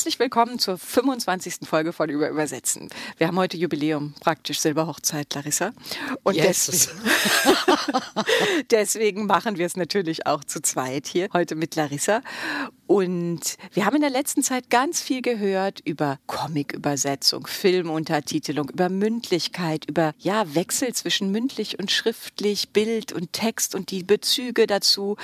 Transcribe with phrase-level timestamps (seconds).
[0.00, 1.68] Herzlich willkommen zur 25.
[1.68, 2.88] Folge von Über Übersetzen.
[3.18, 5.72] Wir haben heute Jubiläum, praktisch Silberhochzeit, Larissa.
[6.22, 6.70] Und Yes.
[6.70, 7.02] deswegen,
[8.70, 12.22] deswegen machen wir es natürlich auch zu zweit hier, heute mit Larissa.
[12.86, 19.84] Und wir haben in der letzten Zeit ganz viel gehört über Comic-Übersetzung, Filmuntertitelung, über Mündlichkeit,
[19.88, 25.16] über ja, Wechsel zwischen mündlich und schriftlich, Bild und Text und die Bezüge dazu.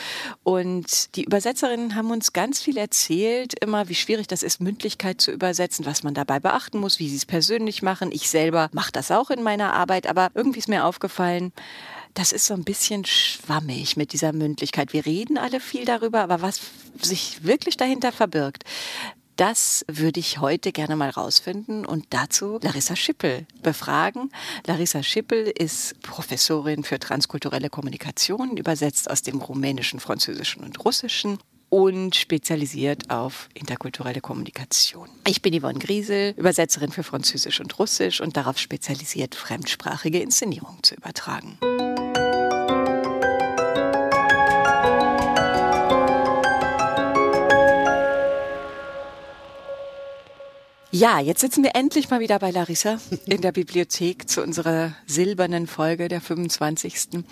[0.44, 5.30] Und die Übersetzerinnen haben uns ganz viel erzählt, immer wie schwierig das ist, Mündlichkeit zu
[5.30, 8.10] übersetzen, was man dabei beachten muss, wie sie es persönlich machen.
[8.12, 11.52] Ich selber mache das auch in meiner Arbeit, aber irgendwie ist mir aufgefallen,
[12.14, 14.92] das ist so ein bisschen schwammig mit dieser Mündlichkeit.
[14.92, 16.60] Wir reden alle viel darüber, aber was
[17.00, 18.64] sich wirklich dahinter verbirgt,
[19.36, 24.32] das würde ich heute gerne mal rausfinden und dazu Larissa Schippel befragen.
[24.66, 32.16] Larissa Schippel ist Professorin für transkulturelle Kommunikation, übersetzt aus dem Rumänischen, Französischen und Russischen und
[32.16, 35.08] spezialisiert auf interkulturelle Kommunikation.
[35.26, 40.94] Ich bin Yvonne Griesel, Übersetzerin für Französisch und Russisch und darauf spezialisiert, fremdsprachige Inszenierungen zu
[40.94, 41.58] übertragen.
[50.98, 55.66] Ja, jetzt sitzen wir endlich mal wieder bei Larissa in der Bibliothek zu unserer silbernen
[55.66, 57.24] Folge der 25.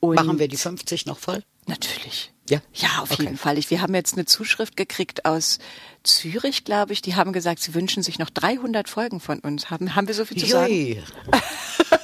[0.00, 1.42] Und Machen wir die 50 noch voll?
[1.66, 2.30] Natürlich.
[2.50, 2.60] Ja?
[2.74, 3.22] Ja, auf Okay.
[3.24, 3.58] jeden Fall.
[3.58, 5.58] Ich, wir haben jetzt eine Zuschrift gekriegt aus
[6.02, 7.02] Zürich, glaube ich.
[7.02, 9.70] Die haben gesagt, sie wünschen sich noch 300 Folgen von uns.
[9.70, 10.72] Haben, haben wir so viel zu sagen?
[10.72, 11.02] Jui.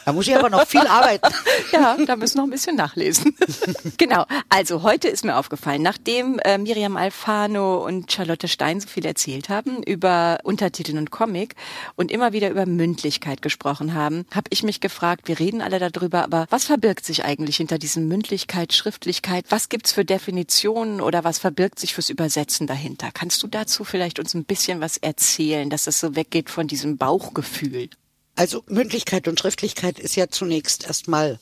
[0.07, 1.27] Da muss ich aber noch viel arbeiten.
[1.73, 3.35] Ja, da müssen wir noch ein bisschen nachlesen.
[3.99, 4.25] genau.
[4.49, 9.49] Also heute ist mir aufgefallen, nachdem äh, Miriam Alfano und Charlotte Stein so viel erzählt
[9.49, 11.57] haben über Untertitel und Comic
[11.97, 16.23] und immer wieder über Mündlichkeit gesprochen haben, habe ich mich gefragt, wir reden alle darüber,
[16.23, 19.47] aber was verbirgt sich eigentlich hinter diesem Mündlichkeit, Schriftlichkeit?
[19.49, 23.09] Was gibt's für Definitionen oder was verbirgt sich fürs Übersetzen dahinter?
[23.13, 26.97] Kannst du dazu vielleicht uns ein bisschen was erzählen, dass es so weggeht von diesem
[26.97, 27.89] Bauchgefühl?
[28.35, 31.39] Also Mündlichkeit und Schriftlichkeit ist ja zunächst erstmal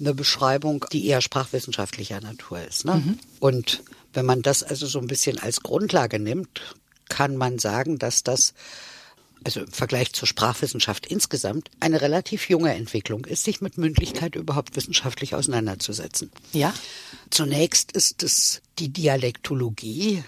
[0.00, 2.84] eine Beschreibung, die eher sprachwissenschaftlicher Natur ist.
[2.84, 3.16] Ne?
[3.40, 3.82] Und
[4.12, 6.74] wenn man das also so ein bisschen als Grundlage nimmt,
[7.08, 8.54] kann man sagen, dass das
[9.44, 14.74] also im Vergleich zur Sprachwissenschaft insgesamt eine relativ junge Entwicklung ist, sich mit Mündlichkeit überhaupt
[14.74, 16.30] wissenschaftlich auseinanderzusetzen.
[16.52, 16.72] Ja?
[17.30, 20.24] Zunächst ist es die Dialektologie,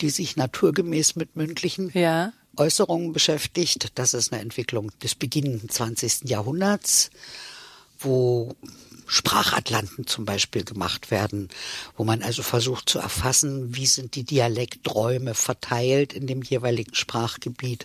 [0.00, 2.32] die sich naturgemäß mit mündlichen Ja.
[2.56, 3.90] Äußerungen beschäftigt.
[3.96, 6.28] Das ist eine Entwicklung des beginnenden 20.
[6.28, 7.10] Jahrhunderts,
[7.98, 8.54] wo
[9.06, 11.48] Sprachatlanten zum Beispiel gemacht werden,
[11.96, 17.84] wo man also versucht zu erfassen, wie sind die Dialekträume verteilt in dem jeweiligen Sprachgebiet.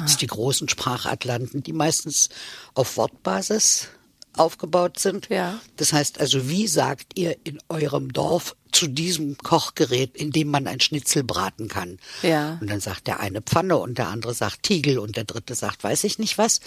[0.00, 2.28] Das sind die großen Sprachatlanten, die meistens
[2.74, 3.88] auf Wortbasis
[4.34, 5.28] aufgebaut sind.
[5.30, 5.58] Ja.
[5.76, 10.66] Das heißt also, wie sagt ihr in eurem Dorf zu diesem Kochgerät, in dem man
[10.66, 11.98] ein Schnitzel braten kann?
[12.22, 12.58] Ja.
[12.60, 15.84] Und dann sagt der eine Pfanne und der andere sagt Tiegel und der dritte sagt
[15.84, 16.60] weiß ich nicht was.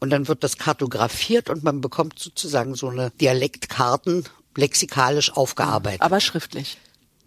[0.00, 4.24] Und dann wird das kartografiert und man bekommt sozusagen so eine Dialektkarten
[4.56, 6.02] lexikalisch aufgearbeitet.
[6.02, 6.78] Aber schriftlich.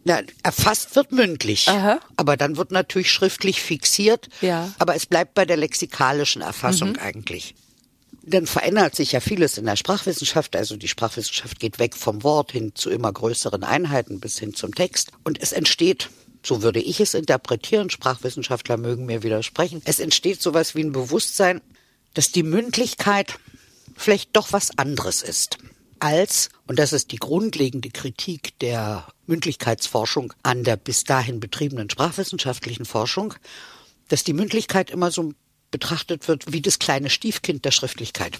[0.04, 2.00] Na, erfasst wird mündlich, Aha.
[2.16, 4.30] aber dann wird natürlich schriftlich fixiert.
[4.42, 4.66] Ja.
[4.66, 4.76] Mhm.
[4.80, 7.54] Aber es bleibt bei der lexikalischen Erfassung eigentlich.
[8.24, 10.56] Dann verändert sich ja vieles in der Sprachwissenschaft.
[10.56, 14.76] Also die Sprachwissenschaft geht weg vom Wort hin zu immer größeren Einheiten bis hin zum
[14.76, 15.12] Text.
[15.24, 16.10] Und es entsteht,
[16.44, 21.62] so würde ich es interpretieren, Sprachwissenschaftler mögen mir widersprechen, es entsteht sowas wie ein Bewusstsein,
[22.14, 23.36] dass die Mündlichkeit
[23.96, 25.58] vielleicht doch was anderes ist
[26.02, 32.86] als, und das ist die grundlegende Kritik der Mündlichkeitsforschung an der bis dahin betriebenen sprachwissenschaftlichen
[32.86, 33.36] Forschung,
[34.08, 35.34] dass die Mündlichkeit immer so
[35.72, 38.40] betrachtet wird wie das kleine Stiefkind der Schriftlichkeit.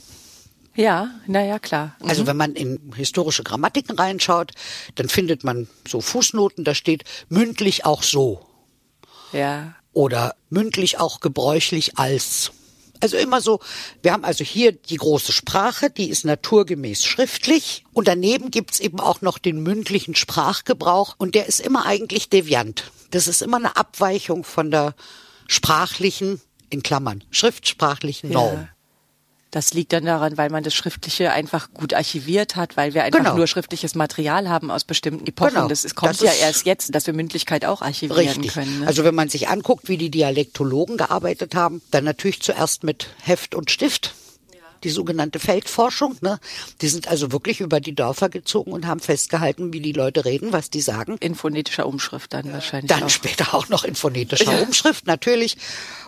[0.76, 1.96] Ja, naja, klar.
[2.02, 4.52] Also wenn man in historische Grammatiken reinschaut,
[4.96, 8.46] dann findet man so Fußnoten, da steht mündlich auch so
[9.34, 9.76] Ja.
[9.92, 12.52] oder mündlich auch gebräuchlich als.
[13.02, 13.60] Also immer so,
[14.04, 19.00] wir haben also hier die große Sprache, die ist naturgemäß schriftlich und daneben gibt's eben
[19.00, 22.92] auch noch den mündlichen Sprachgebrauch und der ist immer eigentlich deviant.
[23.10, 24.94] Das ist immer eine Abweichung von der
[25.48, 26.40] sprachlichen,
[26.72, 28.54] in Klammern, schriftsprachlichen Norm.
[28.56, 28.68] Ja.
[29.52, 33.20] Das liegt dann daran, weil man das Schriftliche einfach gut archiviert hat, weil wir einfach
[33.20, 33.36] Genau.
[33.36, 35.56] nur schriftliches Material haben aus bestimmten Epochen.
[35.56, 35.68] Genau.
[35.68, 38.54] Das ist, kommt Das ja erst jetzt, dass wir Mündlichkeit auch archivieren Richtig.
[38.54, 38.80] können.
[38.80, 38.88] Ne?
[38.88, 43.54] Also wenn man sich anguckt, wie die Dialektologen gearbeitet haben, dann natürlich zuerst mit Heft
[43.54, 44.14] und Stift.
[44.84, 46.18] Die sogenannte Feldforschung.
[46.22, 46.40] Ne?
[46.82, 50.54] Die sind also wirklich über die Dörfer gezogen und haben festgehalten, wie die Leute reden,
[50.54, 51.18] was die sagen.
[51.20, 52.90] In phonetischer Umschrift dann wahrscheinlich.
[52.90, 53.10] Dann auch.
[53.10, 54.64] später auch noch in phonetischer ja.
[54.64, 55.58] Umschrift, natürlich.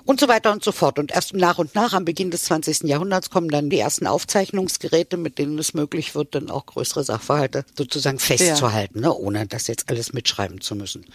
[0.06, 1.00] Und so weiter und so fort.
[1.00, 2.84] Und erst nach und nach, am Beginn des 20.
[2.84, 7.66] Jahrhunderts, kommen dann die ersten Aufzeichnungsgeräte, mit denen es möglich wird, dann auch größere Sachverhalte
[7.78, 9.10] sozusagen festzuhalten, ja.
[9.10, 9.14] ne?
[9.14, 11.06] ohne das jetzt alles mitschreiben zu müssen.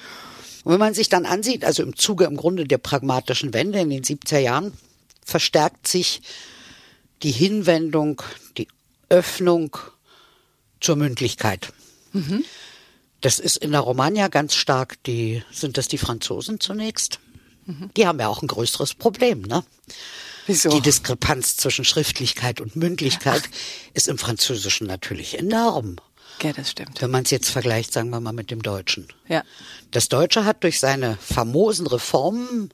[0.65, 3.91] Und wenn man sich dann ansieht, also im Zuge im Grunde der pragmatischen Wende in
[3.91, 4.73] den 70er Jahren,
[5.25, 6.23] verstärkt sich
[7.23, 8.23] die Hinwendung,
[8.57, 8.69] die
[9.09, 9.77] Öffnung
[10.81, 11.73] zur Mündlichkeit.
[12.13, 12.45] Mhm.
[13.21, 17.19] Das ist in der Romagna ganz stark die, sind das die Franzosen zunächst?
[17.67, 17.91] Mhm.
[17.97, 19.65] Die haben ja auch ein größeres Problem, ne?
[20.47, 20.71] Wieso?
[20.71, 23.91] Die Diskrepanz zwischen Schriftlichkeit und Mündlichkeit Ach.
[23.93, 25.97] ist im Französischen natürlich enorm.
[26.43, 27.03] Ja, das stimmt.
[27.03, 29.09] Wenn man es jetzt vergleicht, sagen wir mal, mit dem Deutschen.
[29.29, 29.43] Ja.
[29.91, 32.73] Das Deutsche hat durch seine famosen Reformen,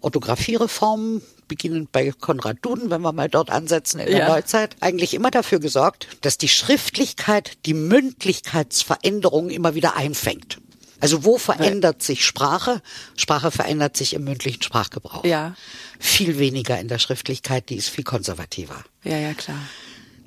[0.00, 4.28] Orthographiereformen, beginnend bei Konrad Duden, wenn wir mal dort ansetzen in der ja.
[4.28, 10.58] Neuzeit, eigentlich immer dafür gesorgt, dass die Schriftlichkeit die Mündlichkeitsveränderungen immer wieder einfängt.
[11.00, 12.82] Also wo verändert sich Sprache?
[13.16, 15.24] Sprache verändert sich im mündlichen Sprachgebrauch.
[15.24, 15.54] Ja.
[15.98, 18.84] Viel weniger in der Schriftlichkeit, die ist viel konservativer.
[19.02, 19.58] Ja, ja, klar.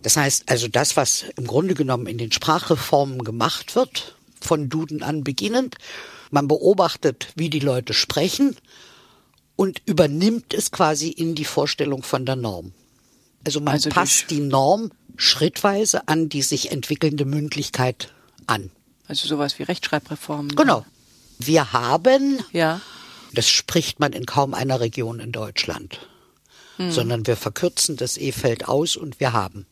[0.01, 5.03] Das heißt also, das, was im Grunde genommen in den Sprachreformen gemacht wird, von Duden
[5.03, 5.75] an beginnend,
[6.31, 8.57] man beobachtet, wie die Leute sprechen
[9.63, 12.73] und übernimmt es quasi in die Vorstellung von der Norm.
[13.45, 18.11] Also man also passt die Norm schrittweise an die sich entwickelnde Mündlichkeit
[18.45, 18.71] an.
[19.07, 20.57] Also sowas wie Rechtschreibreformen.
[20.57, 20.85] Genau.
[21.39, 22.81] Wir haben, ja.
[23.31, 26.09] das spricht man in kaum einer Region in Deutschland,
[26.75, 26.91] hm.
[26.91, 29.65] sondern wir verkürzen das E-Feld aus und wir haben.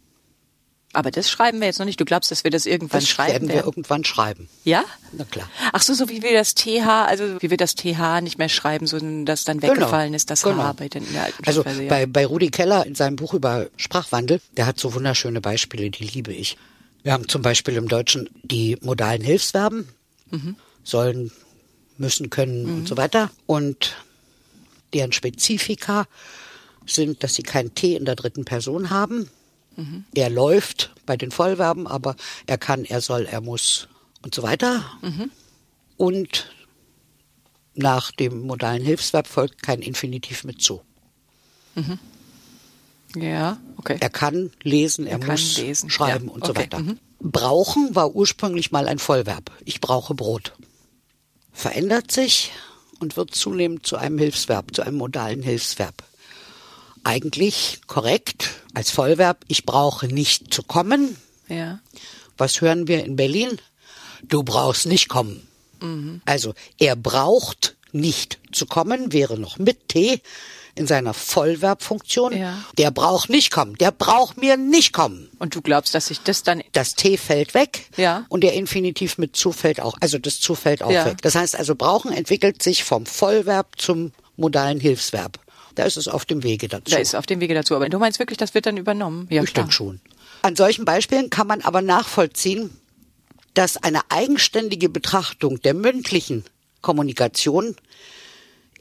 [0.94, 2.00] Aber das schreiben wir jetzt noch nicht.
[2.00, 3.48] Du glaubst, dass wir das irgendwann das schreiben werden?
[3.48, 3.68] wir werden?
[3.68, 4.50] irgendwann schreiben.
[4.66, 4.84] Ja?
[5.14, 5.50] Na klar.
[5.72, 8.88] Ach so, so wie wir das TH, also wie wir das TH nicht mehr schreiben,
[8.88, 9.74] sondern das dann genau.
[9.74, 10.16] weggefallen genau.
[10.18, 10.64] ist, das genau.
[10.64, 11.88] H bei den in der alten Also ja.
[11.88, 16.04] bei, bei Rudi Keller in seinem Buch über Sprachwandel, der hat so wunderschöne Beispiele, die
[16.04, 16.58] liebe ich.
[17.04, 19.88] Wir haben zum Beispiel im Deutschen die modalen Hilfsverben,
[20.30, 20.56] mhm.
[20.84, 21.32] sollen,
[21.98, 22.78] müssen, können mhm.
[22.80, 23.32] und so weiter.
[23.46, 23.96] Und
[24.94, 26.06] deren Spezifika
[26.86, 29.30] sind, dass sie kein T in der dritten Person haben.
[29.76, 30.06] Mhm.
[30.14, 32.16] Er läuft bei den Vollverben, aber
[32.48, 33.88] er kann, er soll, er muss
[34.22, 34.84] und so weiter.
[35.02, 35.32] Mhm.
[35.98, 36.52] Und
[37.74, 40.82] nach dem modalen Hilfsverb folgt kein Infinitiv mit zu.
[41.76, 42.00] Mhm.
[43.16, 43.98] Ja, okay.
[44.00, 45.90] Er kann lesen, er, er muss lesen.
[45.90, 46.34] schreiben ja.
[46.34, 46.80] und so weiter.
[46.80, 47.00] Mhm.
[47.20, 49.52] Brauchen war ursprünglich mal ein Vollverb.
[49.66, 50.54] Ich brauche Brot.
[51.52, 52.52] Verändert sich
[53.00, 56.04] und wird zunehmend zu einem Hilfsverb, zu einem modalen Hilfsverb.
[57.04, 59.44] Eigentlich korrekt als Vollverb.
[59.48, 61.18] Ich brauche nicht zu kommen.
[61.48, 61.80] Ja.
[62.38, 63.60] Was hören wir in Berlin?
[64.24, 65.48] Du brauchst nicht kommen.
[65.82, 66.22] Mhm.
[66.26, 70.22] Also er braucht nicht zu kommen, wäre noch mit T
[70.76, 72.38] in seiner Vollverbfunktion.
[72.38, 72.64] Ja.
[72.78, 73.76] Der braucht nicht kommen.
[73.76, 75.30] Der braucht mir nicht kommen.
[75.38, 76.64] Und du glaubst, dass sich das dann...
[76.72, 77.90] Das T fällt weg.
[77.98, 78.26] Ja.
[78.30, 79.98] Und der Infinitiv mit zu fällt auch.
[80.00, 81.06] Also das zu fällt auch ja.
[81.06, 81.22] weg.
[81.22, 85.40] Das heißt also, brauchen entwickelt sich vom Vollverb zum modalen Hilfsverb.
[85.76, 86.92] Da ist es auf dem Wege dazu.
[86.92, 87.76] Da ist es auf dem Wege dazu.
[87.76, 89.28] Aber du meinst wirklich, das wird dann übernommen?
[89.30, 90.00] Ja, ich denke schon.
[90.42, 92.72] An solchen Beispielen kann man aber nachvollziehen,
[93.54, 96.44] dass eine eigenständige Betrachtung der mündlichen
[96.82, 97.76] Kommunikation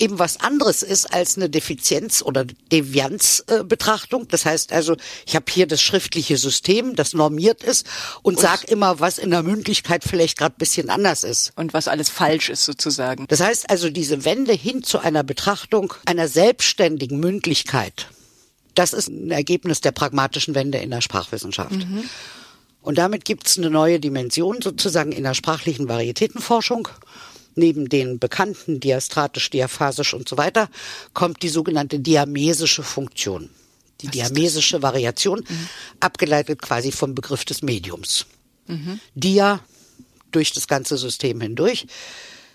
[0.01, 4.27] eben was anderes ist als eine Defizienz- oder Devianzbetrachtung.
[4.29, 7.87] das heißt also, ich habe hier das schriftliche System, das normiert ist
[8.23, 11.53] und, und sag immer, was in der Mündlichkeit vielleicht gerade bisschen anders ist.
[11.57, 13.27] Und was alles falsch ist sozusagen.
[13.29, 18.09] Das heißt also, diese Wende hin zu einer Betrachtung einer selbstständigen Mündlichkeit,
[18.75, 21.73] das ist ein Ergebnis der pragmatischen Wende in der Sprachwissenschaft.
[21.73, 22.05] Mhm.
[22.83, 26.89] Und damit gibt es eine neue Dimension sozusagen in der sprachlichen Varietätenforschung
[27.55, 30.69] neben den bekannten diastratisch, diaphasisch und so weiter,
[31.15, 33.51] kommt die sogenannte diamesische Funktion.
[34.01, 35.69] Die Was diamesische Variation, mhm.
[36.01, 38.27] abgeleitet quasi vom Begriff des Mediums.
[38.67, 39.01] Mhm.
[39.15, 39.61] Dia
[40.31, 41.87] durch das ganze System hindurch,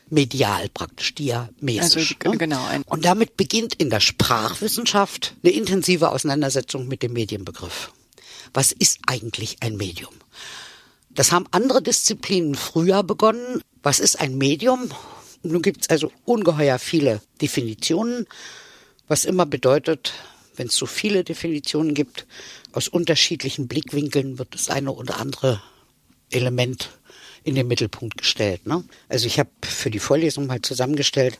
[0.10, 2.16] medial praktisch, diamesisch.
[2.20, 2.38] Also, ne?
[2.38, 2.66] genau.
[2.88, 7.92] Und damit beginnt in der Sprachwissenschaft eine intensive Auseinandersetzung mit dem Medienbegriff.
[8.54, 10.14] Was ist eigentlich ein Medium?
[11.10, 13.62] Das haben andere Disziplinen früher begonnen.
[13.86, 14.90] Was ist ein Medium?
[15.44, 18.26] Nun gibt es also ungeheuer viele Definitionen,
[19.08, 20.14] was immer bedeutet,
[20.56, 22.26] wenn es so viele Definitionen gibt,
[22.72, 25.62] aus unterschiedlichen Blickwinkeln wird das eine oder andere
[26.32, 26.98] Element
[27.44, 28.66] in den Mittelpunkt gestellt.
[28.66, 28.84] Ne?
[29.08, 31.40] Also ich habe für die Vorlesung mal zusammengestellt,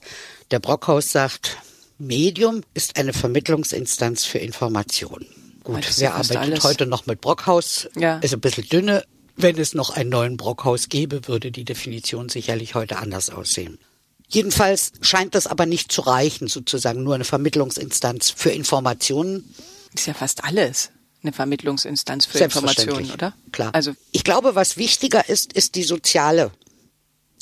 [0.52, 1.58] der Brockhaus sagt,
[1.98, 5.26] Medium ist eine Vermittlungsinstanz für Informationen.
[5.64, 6.64] Gut, wer arbeitet alles.
[6.64, 7.90] heute noch mit Brockhaus?
[7.96, 8.20] Ja.
[8.20, 9.04] Ist ein bisschen dünne,
[9.36, 13.80] wenn es noch einen neuen Brockhaus gäbe, würde die Definition sicherlich heute anders aussehen.
[14.28, 19.54] Jedenfalls scheint das aber nicht zu reichen, sozusagen nur eine Vermittlungsinstanz für Informationen.
[19.94, 20.92] Ist ja fast alles.
[21.22, 23.34] eine Vermittlungsinstanz für Informationen, oder?
[23.52, 23.74] Klar.
[23.74, 26.52] Also ich glaube, was wichtiger ist, ist die soziale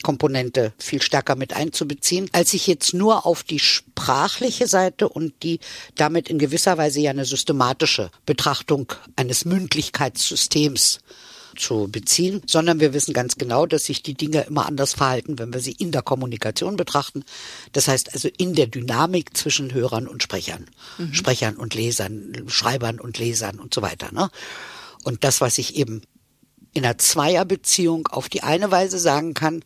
[0.03, 5.59] Komponente viel stärker mit einzubeziehen, als sich jetzt nur auf die sprachliche Seite und die
[5.95, 11.00] damit in gewisser Weise ja eine systematische Betrachtung eines Mündlichkeitssystems
[11.55, 15.53] zu beziehen, sondern wir wissen ganz genau, dass sich die Dinge immer anders verhalten, wenn
[15.53, 17.24] wir sie in der Kommunikation betrachten.
[17.72, 20.65] Das heißt also in der Dynamik zwischen Hörern und Sprechern,
[20.98, 21.13] mhm.
[21.13, 24.12] Sprechern und Lesern, Schreibern und Lesern und so weiter.
[24.12, 24.29] Ne?
[25.03, 26.01] Und das, was ich eben
[26.74, 29.63] in einer Zweierbeziehung auf die eine Weise sagen kann,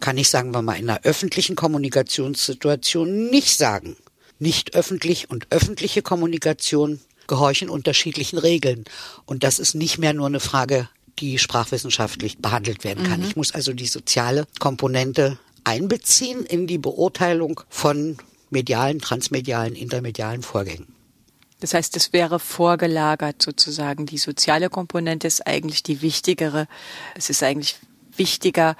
[0.00, 3.96] kann ich, sagen wir mal, in einer öffentlichen Kommunikationssituation nicht sagen.
[4.38, 8.84] Nicht öffentlich und öffentliche Kommunikation gehorchen unterschiedlichen Regeln.
[9.24, 10.88] Und das ist nicht mehr nur eine Frage,
[11.18, 13.20] die sprachwissenschaftlich behandelt werden kann.
[13.20, 13.26] Mhm.
[13.26, 18.16] Ich muss also die soziale Komponente einbeziehen in die Beurteilung von
[18.50, 20.94] medialen, transmedialen, intermedialen Vorgängen.
[21.60, 24.04] Das heißt, es wäre vorgelagert sozusagen.
[24.06, 26.66] Die soziale Komponente ist eigentlich die wichtigere.
[27.14, 27.76] Es ist eigentlich
[28.16, 28.76] wichtiger,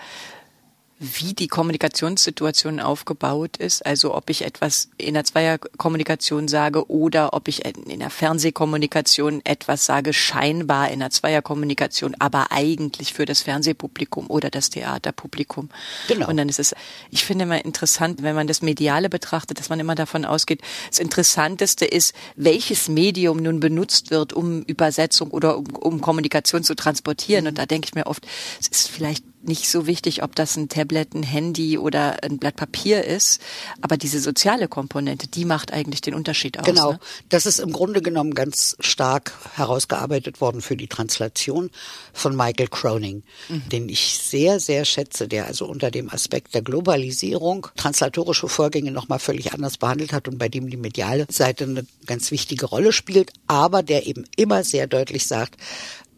[1.03, 3.85] wie die Kommunikationssituation aufgebaut ist.
[3.85, 9.85] Also ob ich etwas in der Zweierkommunikation sage oder ob ich in der Fernsehkommunikation etwas
[9.85, 15.71] sage, scheinbar in der Zweierkommunikation, aber eigentlich für das Fernsehpublikum oder das Theaterpublikum.
[16.07, 16.29] Genau.
[16.29, 16.75] Und dann ist es,
[17.11, 21.01] ich finde immer interessant, wenn man das Mediale betrachtet, dass man immer davon ausgeht, das
[21.01, 27.45] Interessanteste ist, welches Medium nun benutzt wird, um Übersetzung oder um, um Kommunikation zu transportieren.
[27.45, 27.49] Mhm.
[27.49, 28.25] Und da denke ich mir oft,
[28.61, 32.57] es ist vielleicht nicht so wichtig, ob das ein Tablet, ein Handy oder ein Blatt
[32.57, 33.41] Papier ist.
[33.81, 36.65] Aber diese soziale Komponente, die macht eigentlich den Unterschied aus.
[36.65, 36.93] Genau.
[36.93, 37.01] Ne?
[37.29, 41.71] Das ist im Grunde genommen ganz stark herausgearbeitet worden für die Translation
[42.13, 43.69] von Michael Croning, mhm.
[43.69, 49.19] den ich sehr, sehr schätze, der also unter dem Aspekt der Globalisierung translatorische Vorgänge nochmal
[49.19, 53.33] völlig anders behandelt hat und bei dem die mediale Seite eine ganz wichtige Rolle spielt,
[53.47, 55.57] aber der eben immer sehr deutlich sagt,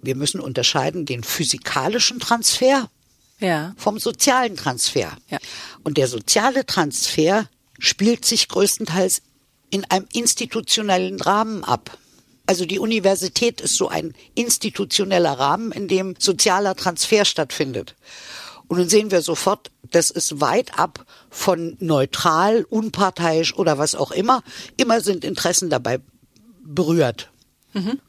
[0.03, 2.91] wir müssen unterscheiden den physikalischen Transfer
[3.45, 3.75] ja.
[3.77, 5.13] vom sozialen Transfer.
[5.29, 5.39] Ja.
[5.83, 7.49] Und der soziale Transfer
[7.79, 9.23] spielt sich größtenteils
[9.71, 11.99] in einem institutionellen Rahmen ab.
[12.47, 17.95] Also die Universität ist so ein institutioneller Rahmen, in dem sozialer Transfer stattfindet.
[18.69, 24.11] Und dann sehen wir sofort, das ist weit ab von neutral, unparteiisch oder was auch
[24.11, 24.43] immer.
[24.77, 26.01] Immer sind Interessen dabei
[26.63, 27.31] berührt.
[27.73, 28.01] Mhm.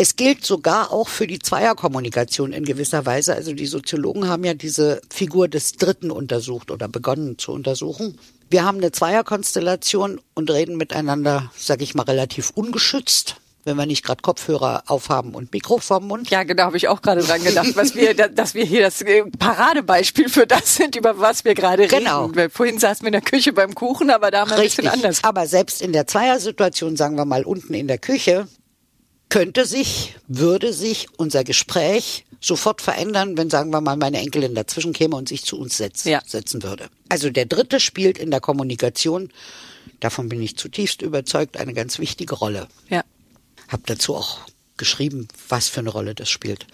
[0.00, 3.34] Es gilt sogar auch für die Zweierkommunikation in gewisser Weise.
[3.34, 8.16] Also die Soziologen haben ja diese Figur des Dritten untersucht oder begonnen zu untersuchen.
[8.48, 13.36] Wir haben eine Zweierkonstellation und reden miteinander, sag ich mal, relativ ungeschützt
[13.68, 16.30] wenn wir nicht gerade Kopfhörer aufhaben und Mikro vorm Mund.
[16.30, 19.24] Ja, genau, habe ich auch gerade dran gedacht, was wir, dass wir hier das äh,
[19.38, 22.24] Paradebeispiel für das sind, über was wir gerade genau.
[22.24, 22.36] reden.
[22.36, 24.88] Weil vorhin saßen wir in der Küche beim Kuchen, aber da haben wir ein bisschen
[24.88, 25.22] anders.
[25.22, 28.48] Aber selbst in der Zweiersituation, sagen wir mal unten in der Küche,
[29.28, 34.92] könnte sich, würde sich unser Gespräch sofort verändern, wenn, sagen wir mal, meine Enkelin dazwischen
[34.92, 36.22] käme und sich zu uns setz, ja.
[36.24, 36.88] setzen würde.
[37.08, 39.32] Also der Dritte spielt in der Kommunikation,
[40.00, 42.68] davon bin ich zutiefst überzeugt, eine ganz wichtige Rolle.
[42.88, 43.04] Ja.
[43.68, 44.40] Hab dazu auch
[44.76, 46.66] geschrieben, was für eine Rolle das spielt.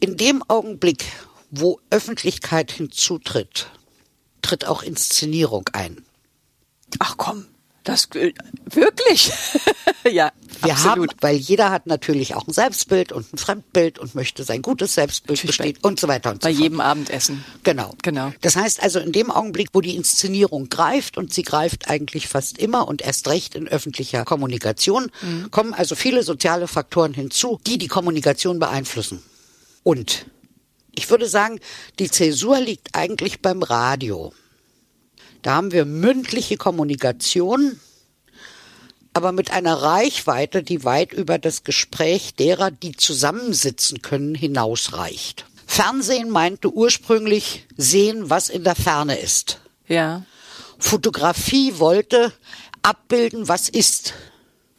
[0.00, 1.04] In dem Augenblick,
[1.50, 3.66] wo Öffentlichkeit hinzutritt,
[4.40, 6.04] tritt auch Inszenierung ein.
[7.00, 7.46] Ach komm,
[7.88, 8.32] das äh,
[8.66, 9.32] wirklich?
[10.04, 10.30] ja,
[10.62, 11.10] wir absolut.
[11.10, 14.94] haben, weil jeder hat natürlich auch ein Selbstbild und ein Fremdbild und möchte sein gutes
[14.94, 16.58] Selbstbild bestehen und so weiter und bei so fort.
[16.58, 17.44] Bei jedem Abendessen.
[17.62, 17.94] Genau.
[18.02, 18.32] Genau.
[18.40, 22.58] Das heißt also in dem Augenblick, wo die Inszenierung greift und sie greift eigentlich fast
[22.58, 25.50] immer und erst recht in öffentlicher Kommunikation, mhm.
[25.50, 29.22] kommen also viele soziale Faktoren hinzu, die die Kommunikation beeinflussen.
[29.82, 30.26] Und
[30.94, 31.60] ich würde sagen,
[31.98, 34.32] die Zäsur liegt eigentlich beim Radio.
[35.42, 37.78] Da haben wir mündliche Kommunikation,
[39.12, 45.46] aber mit einer Reichweite, die weit über das Gespräch derer, die zusammensitzen können, hinausreicht.
[45.66, 49.60] Fernsehen meinte ursprünglich sehen, was in der Ferne ist.
[49.86, 50.24] Ja.
[50.78, 52.32] Fotografie wollte
[52.82, 54.14] abbilden, was ist.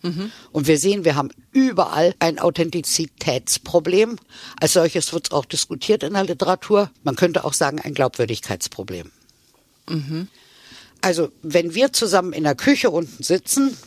[0.01, 0.32] Mhm.
[0.51, 4.18] Und wir sehen, wir haben überall ein Authentizitätsproblem.
[4.60, 6.89] Als solches wird es auch diskutiert in der Literatur.
[7.04, 9.12] Man könnte auch sagen, ein Glaubwürdigkeitsproblem.
[9.89, 10.28] Mhm.
[11.01, 13.77] Also, wenn wir zusammen in der Küche unten sitzen,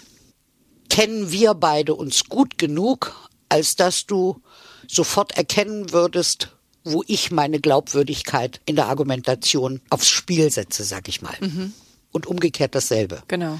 [0.89, 4.41] kennen wir beide uns gut genug, als dass du
[4.89, 11.23] sofort erkennen würdest, wo ich meine Glaubwürdigkeit in der Argumentation aufs Spiel setze, sag ich
[11.23, 11.37] mal.
[11.41, 11.73] Mhm.
[12.13, 13.23] Und umgekehrt dasselbe.
[13.29, 13.59] Genau.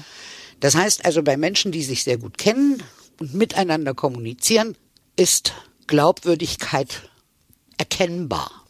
[0.59, 2.83] Das heißt also, bei Menschen, die sich sehr gut kennen
[3.19, 4.75] und miteinander kommunizieren,
[5.15, 5.53] ist
[5.87, 7.09] Glaubwürdigkeit
[7.77, 8.62] erkennbar.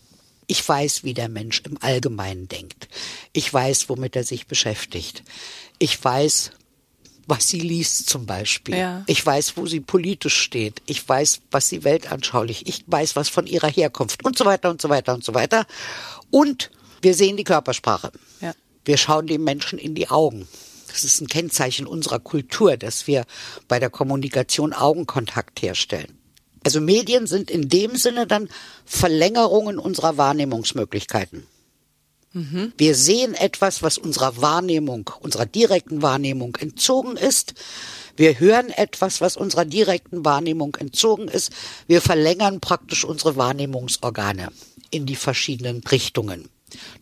[0.47, 2.88] Ich weiß, wie der Mensch im Allgemeinen denkt.
[3.31, 5.23] Ich weiß, womit er sich beschäftigt.
[5.79, 6.51] Ich weiß,
[7.25, 8.75] was sie liest zum Beispiel.
[8.75, 9.03] Ja.
[9.07, 10.81] Ich weiß, wo sie politisch steht.
[10.85, 12.67] Ich weiß, was sie weltanschaulich.
[12.67, 15.65] Ich weiß, was von ihrer Herkunft und so weiter und so weiter und so weiter.
[16.29, 16.71] Und
[17.01, 18.12] wir sehen die Körpersprache.
[18.41, 18.53] Ja.
[18.85, 20.47] Wir schauen dem Menschen in die Augen.
[20.88, 23.25] Das ist ein Kennzeichen unserer Kultur, dass wir
[23.67, 26.19] bei der Kommunikation Augenkontakt herstellen.
[26.63, 28.50] Also Medien sind in dem Sinne dann
[28.86, 31.46] Verlängerungen unserer Wahrnehmungsmöglichkeiten.
[32.77, 37.53] Wir sehen etwas, was unserer Wahrnehmung, unserer direkten Wahrnehmung entzogen ist.
[38.15, 41.51] Wir hören etwas, was unserer direkten Wahrnehmung entzogen ist.
[41.88, 44.50] Wir verlängern praktisch unsere Wahrnehmungsorgane
[44.89, 46.50] in die verschiedenen Richtungen.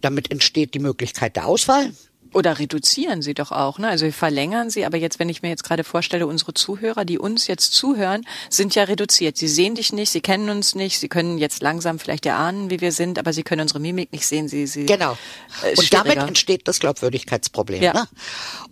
[0.02, 1.94] Damit entsteht die Möglichkeit der Auswahl.
[2.34, 3.90] Oder reduzieren sie doch auch, ne?
[3.90, 7.20] Also wir verlängern sie, aber jetzt, wenn ich mir jetzt gerade vorstelle, unsere Zuhörer, die
[7.20, 9.36] uns jetzt zuhören, sind ja reduziert.
[9.38, 12.80] Sie sehen dich nicht, sie kennen uns nicht, sie können jetzt langsam vielleicht erahnen, wie
[12.80, 14.48] wir sind, aber sie können unsere Mimik nicht sehen.
[14.48, 15.18] Sie, sie Genau.
[15.64, 17.84] äh, Und damit entsteht das Glaubwürdigkeitsproblem.
[17.84, 17.94] Ja.
[17.94, 18.08] Ne?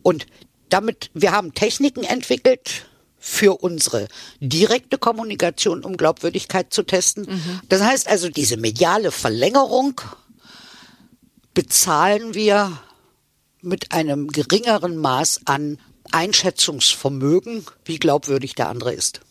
[0.03, 0.25] Und
[0.69, 2.85] damit, wir haben Techniken entwickelt
[3.17, 4.07] für unsere
[4.39, 7.25] direkte Kommunikation, um Glaubwürdigkeit zu testen.
[7.29, 7.59] Mhm.
[7.67, 9.99] Das heißt also, diese mediale Verlängerung
[11.53, 12.79] bezahlen wir
[13.61, 15.77] mit einem geringeren Maß an
[16.11, 19.21] Einschätzungsvermögen, wie glaubwürdig der andere ist.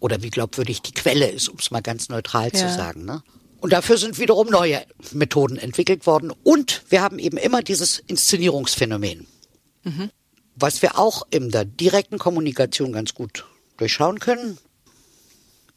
[0.00, 2.74] Oder wie glaubwürdig die Quelle ist, um es mal ganz neutral zu Ja.
[2.76, 3.04] sagen.
[3.04, 3.22] Ne?
[3.60, 6.32] Und dafür sind wiederum neue Methoden entwickelt worden.
[6.44, 9.26] Und wir haben eben immer dieses Inszenierungsphänomen,
[10.54, 13.46] was wir auch in der direkten Kommunikation ganz gut
[13.78, 14.58] durchschauen können.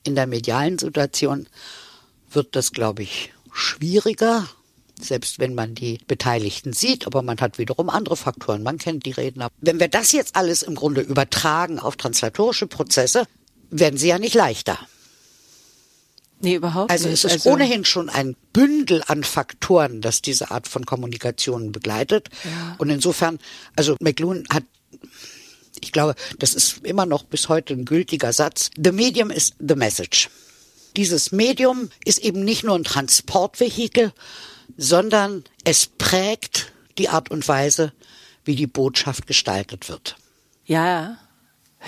[0.04, 1.48] In der medialen Situation
[2.30, 4.48] wird das, glaube ich, schwieriger,
[5.04, 9.12] selbst wenn man die Beteiligten sieht, aber man hat wiederum andere Faktoren, man kennt die
[9.12, 9.50] Redner.
[9.60, 13.26] Wenn wir das jetzt alles im Grunde übertragen auf translatorische Prozesse,
[13.70, 14.78] werden sie ja nicht leichter.
[16.44, 17.24] Nee, überhaupt Also nicht.
[17.24, 22.30] es ist ohnehin schon ein Bündel an Faktoren, das diese Art von Kommunikation begleitet.
[22.80, 23.40] Und insofern,
[23.76, 24.64] also McLuhan hat,
[25.80, 28.72] ich glaube, das ist immer noch bis heute ein gültiger Satz.
[28.76, 30.30] The medium is the message.
[30.98, 34.12] Dieses Medium ist eben nicht nur ein Transportvehikel,
[34.78, 37.94] sondern es prägt die Art und Weise,
[38.44, 40.18] wie die Botschaft gestaltet wird.
[40.66, 41.18] Ja.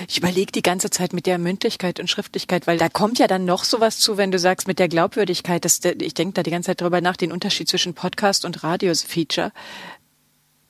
[0.07, 3.45] Ich überlege die ganze Zeit mit der Mündlichkeit und Schriftlichkeit, weil da kommt ja dann
[3.45, 5.63] noch sowas zu, wenn du sagst mit der Glaubwürdigkeit.
[5.63, 9.51] Das, ich denke da die ganze Zeit drüber nach, den Unterschied zwischen Podcast und Radio-Feature.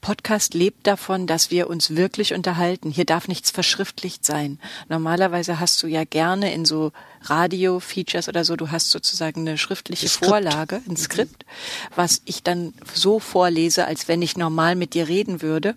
[0.01, 2.91] Podcast lebt davon, dass wir uns wirklich unterhalten.
[2.91, 4.59] Hier darf nichts verschriftlicht sein.
[4.89, 6.91] Normalerweise hast du ja gerne in so
[7.23, 10.29] Radio-Features oder so, du hast sozusagen eine schriftliche Skript.
[10.29, 11.45] Vorlage, ein Skript,
[11.95, 15.75] was ich dann so vorlese, als wenn ich normal mit dir reden würde.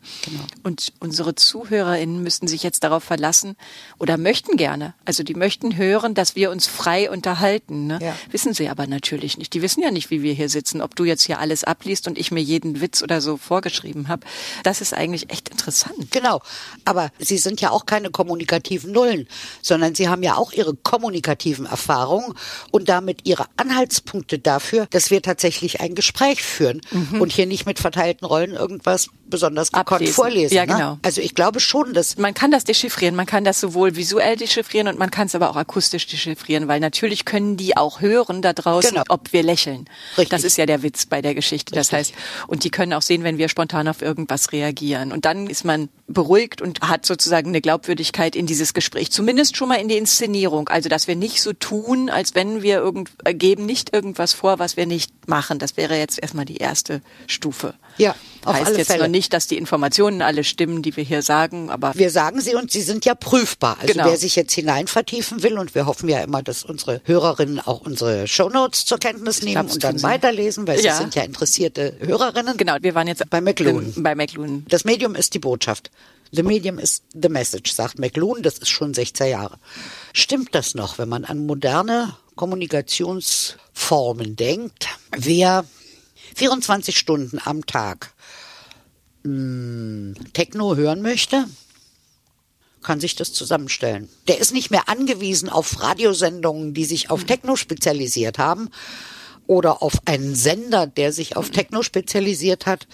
[0.62, 3.56] Und unsere ZuhörerInnen müssten sich jetzt darauf verlassen
[3.98, 7.86] oder möchten gerne, also die möchten hören, dass wir uns frei unterhalten.
[7.86, 7.98] Ne?
[8.02, 8.16] Ja.
[8.30, 9.54] Wissen sie aber natürlich nicht.
[9.54, 12.18] Die wissen ja nicht, wie wir hier sitzen, ob du jetzt hier alles abliest und
[12.18, 14.26] ich mir jeden Witz oder so vorgeschrieben habe.
[14.62, 16.10] Das ist eigentlich echt interessant.
[16.10, 16.42] Genau.
[16.84, 19.28] Aber sie sind ja auch keine kommunikativen Nullen,
[19.62, 21.35] sondern sie haben ja auch ihre kommunikativen
[21.66, 22.34] Erfahrungen
[22.70, 26.80] und damit ihre Anhaltspunkte dafür, dass wir tatsächlich ein Gespräch führen
[27.20, 30.14] und hier nicht mit verteilten Rollen irgendwas besonders gekonnt Ablesen.
[30.14, 30.54] vorlesen.
[30.54, 30.72] Ja, ne?
[30.72, 30.98] genau.
[31.02, 34.88] Also ich glaube schon, dass Man kann das dechiffrieren, man kann das sowohl visuell dechiffrieren
[34.88, 38.52] und man kann es aber auch akustisch dechiffrieren, weil natürlich können die auch hören da
[38.52, 39.02] draußen, Genau.
[39.08, 39.86] ob wir lächeln.
[40.16, 40.28] Richtig.
[40.30, 41.74] Das ist ja der Witz bei der Geschichte.
[41.74, 42.48] Das heißt, Richtig.
[42.48, 45.12] und die können auch sehen, wenn wir spontan auf irgendwas reagieren.
[45.12, 49.10] Und dann ist man beruhigt und hat sozusagen eine Glaubwürdigkeit in dieses Gespräch.
[49.10, 50.68] Zumindest schon mal in die Inszenierung.
[50.68, 54.58] Also, dass wir nicht so tun, als wenn wir irgend, äh, geben nicht irgendwas vor,
[54.58, 55.58] was wir nicht machen.
[55.58, 57.74] Das wäre jetzt erstmal die erste Stufe.
[57.98, 58.14] Ja,
[58.46, 59.04] auf heißt jetzt Fälle.
[59.04, 62.54] noch nicht, dass die Informationen alle stimmen, die wir hier sagen, aber wir sagen sie
[62.54, 63.76] und sie sind ja prüfbar.
[63.80, 64.06] Also Genau.
[64.06, 67.80] wer sich jetzt hinein vertiefen will und wir hoffen ja immer, dass unsere Hörerinnen auch
[67.82, 70.94] unsere Shownotes zur Kenntnis nehmen glaub, und dann weiterlesen, weil Ja.
[70.94, 72.56] sie sind ja interessierte Hörerinnen.
[72.56, 73.92] Genau, wir waren jetzt Bei McLuhan.
[73.96, 74.64] Bei McLuhan.
[74.68, 75.90] Das Medium ist die Botschaft.
[76.32, 78.42] The medium is the message, sagt McLuhan.
[78.42, 79.58] Das ist schon 16 Jahre.
[80.12, 84.88] Stimmt das noch, wenn man an moderne Kommunikationsformen denkt?
[85.16, 85.64] Wer
[86.34, 88.12] 24 Stunden am Tag
[90.32, 91.46] Techno hören möchte,
[92.82, 94.08] kann sich das zusammenstellen.
[94.28, 98.70] Der ist nicht mehr angewiesen auf Radiosendungen, die sich auf Techno spezialisiert haben
[99.46, 102.86] oder auf einen Sender, der sich auf Techno spezialisiert hat,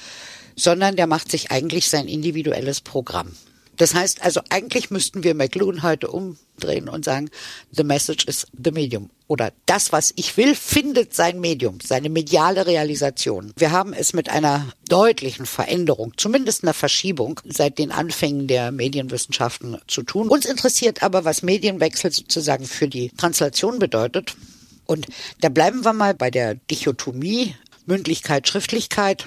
[0.56, 3.34] sondern der macht sich eigentlich sein individuelles Programm.
[3.76, 7.30] Das heißt also, eigentlich müssten wir McLuhan heute umdrehen und sagen,
[7.70, 9.10] the message is the medium.
[9.28, 13.52] Oder das, was ich will, findet sein Medium, seine mediale Realisation.
[13.56, 19.78] Wir haben es mit einer deutlichen Veränderung, zumindest einer Verschiebung seit den Anfängen der Medienwissenschaften
[19.86, 20.28] zu tun.
[20.28, 24.36] Uns interessiert aber, was Medienwechsel sozusagen für die Translation bedeutet.
[24.84, 25.06] Und
[25.40, 27.54] da bleiben wir mal bei der Dichotomie
[27.86, 29.26] Mündlichkeit, Schriftlichkeit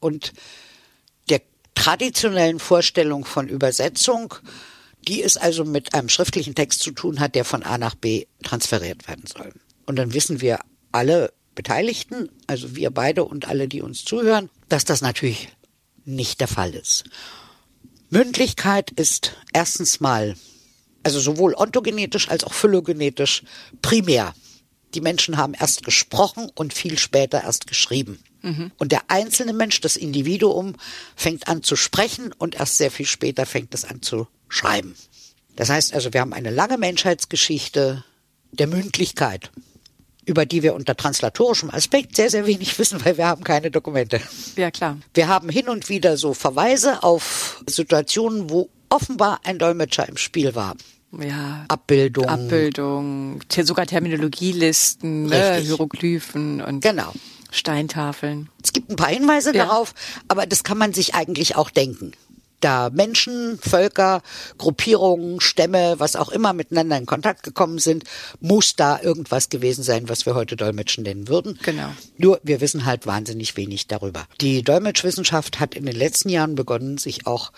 [0.00, 0.32] und
[1.86, 4.34] traditionellen Vorstellung von Übersetzung,
[5.06, 8.26] die es also mit einem schriftlichen Text zu tun hat, der von A nach B
[8.42, 9.52] transferiert werden soll.
[9.84, 10.58] Und dann wissen wir
[10.90, 15.50] alle Beteiligten, also wir beide und alle, die uns zuhören, dass das natürlich
[16.04, 17.04] nicht der Fall ist.
[18.10, 20.34] Mündlichkeit ist erstens mal,
[21.04, 23.44] also sowohl ontogenetisch als auch phylogenetisch
[23.80, 24.34] primär.
[24.94, 28.18] Die Menschen haben erst gesprochen und viel später erst geschrieben.
[28.46, 28.70] Mhm.
[28.78, 30.76] Und der einzelne Mensch, das Individuum,
[31.16, 34.94] fängt an zu sprechen und erst sehr viel später fängt es an zu schreiben.
[35.56, 38.04] Das heißt also, wir haben eine lange Menschheitsgeschichte
[38.52, 39.50] der Mündlichkeit,
[40.24, 44.20] über die wir unter translatorischem Aspekt sehr, sehr wenig wissen, weil wir haben keine Dokumente.
[44.54, 44.98] Ja, klar.
[45.12, 50.54] Wir haben hin und wieder so Verweise auf Situationen, wo offenbar ein Dolmetscher im Spiel
[50.54, 50.76] war.
[51.18, 51.64] Ja.
[51.68, 52.26] Abbildung.
[52.26, 57.12] Abbildung, sogar Terminologielisten, ne, Hieroglyphen und genau.
[57.56, 58.48] Steintafeln.
[58.62, 59.66] Es gibt ein paar Hinweise ja.
[59.66, 59.94] darauf,
[60.28, 62.12] aber das kann man sich eigentlich auch denken
[62.60, 64.22] da Menschen, Völker,
[64.58, 68.04] Gruppierungen, Stämme, was auch immer miteinander in Kontakt gekommen sind,
[68.40, 71.58] muss da irgendwas gewesen sein, was wir heute Dolmetschen nennen würden.
[71.62, 71.90] Genau.
[72.18, 74.26] Nur wir wissen halt wahnsinnig wenig darüber.
[74.40, 77.52] Die Dolmetschwissenschaft hat in den letzten Jahren begonnen, sich auch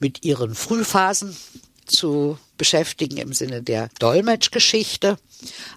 [0.00, 1.36] mit ihren Frühphasen
[1.86, 5.16] zu beschäftigen im Sinne der Dolmetschgeschichte.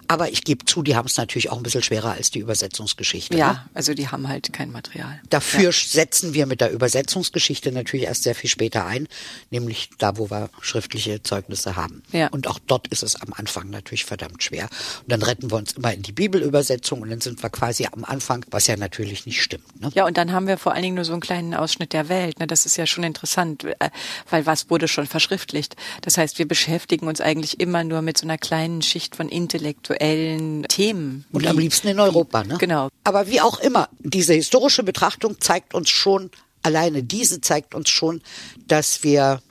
[0.08, 3.36] Aber ich gebe zu, die haben es natürlich auch ein bisschen schwerer als die Übersetzungsgeschichte.
[3.36, 3.70] Ja, ne?
[3.74, 5.20] also die haben halt kein Material.
[5.30, 5.72] Dafür ja.
[5.72, 9.06] setzen wir mit der Übersetzungsgeschichte natürlich erst sehr viel später ein,
[9.50, 12.02] nämlich da, wo wir schriftliche Zeugnisse haben.
[12.10, 12.28] Ja.
[12.28, 14.68] Und auch dort ist es am Anfang natürlich verdammt schwer.
[15.02, 18.04] Und dann retten wir uns immer in die Bibelübersetzung und dann sind wir quasi am
[18.04, 19.80] Anfang, was ja natürlich nicht stimmt.
[19.80, 19.90] Ne?
[19.94, 22.40] Ja, und dann haben wir vor allen Dingen nur so einen kleinen Ausschnitt der Welt.
[22.40, 22.48] Ne?
[22.48, 23.90] Das ist ja schon interessant, äh,
[24.28, 25.76] weil was wurde schon verschriftlicht.
[26.00, 26.71] Das heißt, wir beschäftigen
[27.08, 31.24] uns eigentlich immer nur mit so einer kleinen Schicht von intellektuellen Themen.
[31.32, 32.56] Und am liebsten in Europa, ne?
[32.58, 32.88] Genau.
[33.04, 36.30] Aber wie auch immer, diese historische Betrachtung zeigt uns schon,
[36.62, 38.22] alleine diese zeigt uns schon,
[38.66, 39.42] dass wir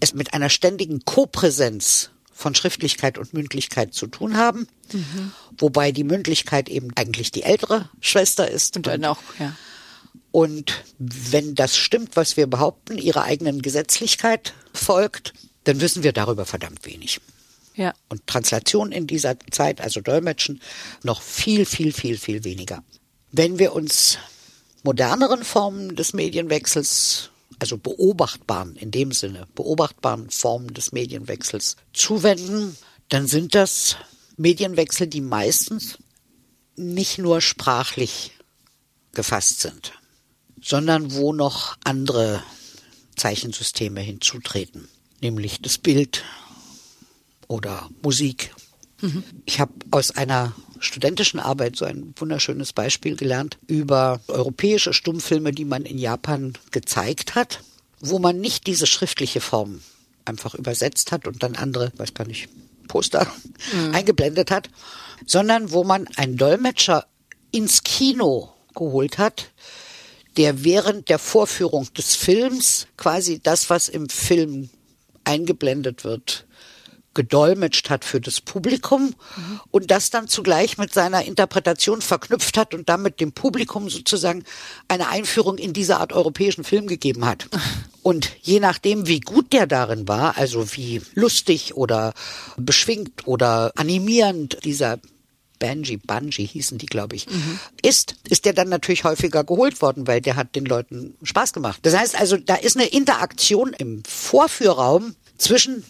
[0.00, 5.32] es mit einer ständigen Kopräsenz von Schriftlichkeit und Mündlichkeit zu tun haben, mhm.
[5.58, 8.76] wobei die Mündlichkeit eben eigentlich die ältere Schwester ist.
[8.76, 9.54] Und dann auch, ja.
[10.32, 16.44] Und wenn das stimmt, was wir behaupten, ihrer eigenen Gesetzlichkeit folgt, dann wissen wir darüber
[16.44, 17.20] verdammt wenig.
[17.74, 17.94] Ja.
[18.08, 20.60] Und Translation in dieser Zeit, also Dolmetschen,
[21.02, 22.84] noch viel, viel, viel, viel weniger.
[23.30, 24.18] Wenn wir uns
[24.82, 32.76] moderneren Formen des Medienwechsels, also beobachtbaren, in dem Sinne, beobachtbaren Formen des Medienwechsels zuwenden,
[33.08, 33.96] dann sind das
[34.36, 35.98] Medienwechsel, die meistens
[36.76, 38.32] nicht nur sprachlich
[39.12, 39.92] gefasst sind,
[40.60, 42.42] sondern wo noch andere
[43.16, 44.88] Zeichensysteme hinzutreten
[45.22, 46.24] nämlich das Bild
[47.48, 48.54] oder Musik.
[49.00, 49.24] Mhm.
[49.44, 55.64] Ich habe aus einer studentischen Arbeit so ein wunderschönes Beispiel gelernt über europäische Stummfilme, die
[55.64, 57.60] man in Japan gezeigt hat,
[58.00, 59.80] wo man nicht diese schriftliche Form
[60.24, 62.48] einfach übersetzt hat und dann andere, weiß gar nicht,
[62.88, 63.26] Poster
[63.72, 63.94] mhm.
[63.94, 64.68] eingeblendet hat,
[65.24, 67.06] sondern wo man einen Dolmetscher
[67.52, 69.50] ins Kino geholt hat,
[70.36, 74.70] der während der Vorführung des Films quasi das, was im Film
[75.24, 76.46] eingeblendet wird,
[77.14, 79.60] gedolmetscht hat für das Publikum mhm.
[79.70, 84.44] und das dann zugleich mit seiner Interpretation verknüpft hat und damit dem Publikum sozusagen
[84.88, 87.48] eine Einführung in diese Art europäischen Film gegeben hat.
[88.04, 92.14] Und je nachdem, wie gut der darin war, also wie lustig oder
[92.56, 94.98] beschwingt oder animierend dieser
[95.62, 97.60] Banji, Bungie hießen die, glaube ich, mhm.
[97.82, 101.78] ist, ist der dann natürlich häufiger geholt worden, weil der hat den Leuten Spaß gemacht.
[101.82, 105.84] Das heißt also, da ist eine Interaktion im Vorführraum zwischen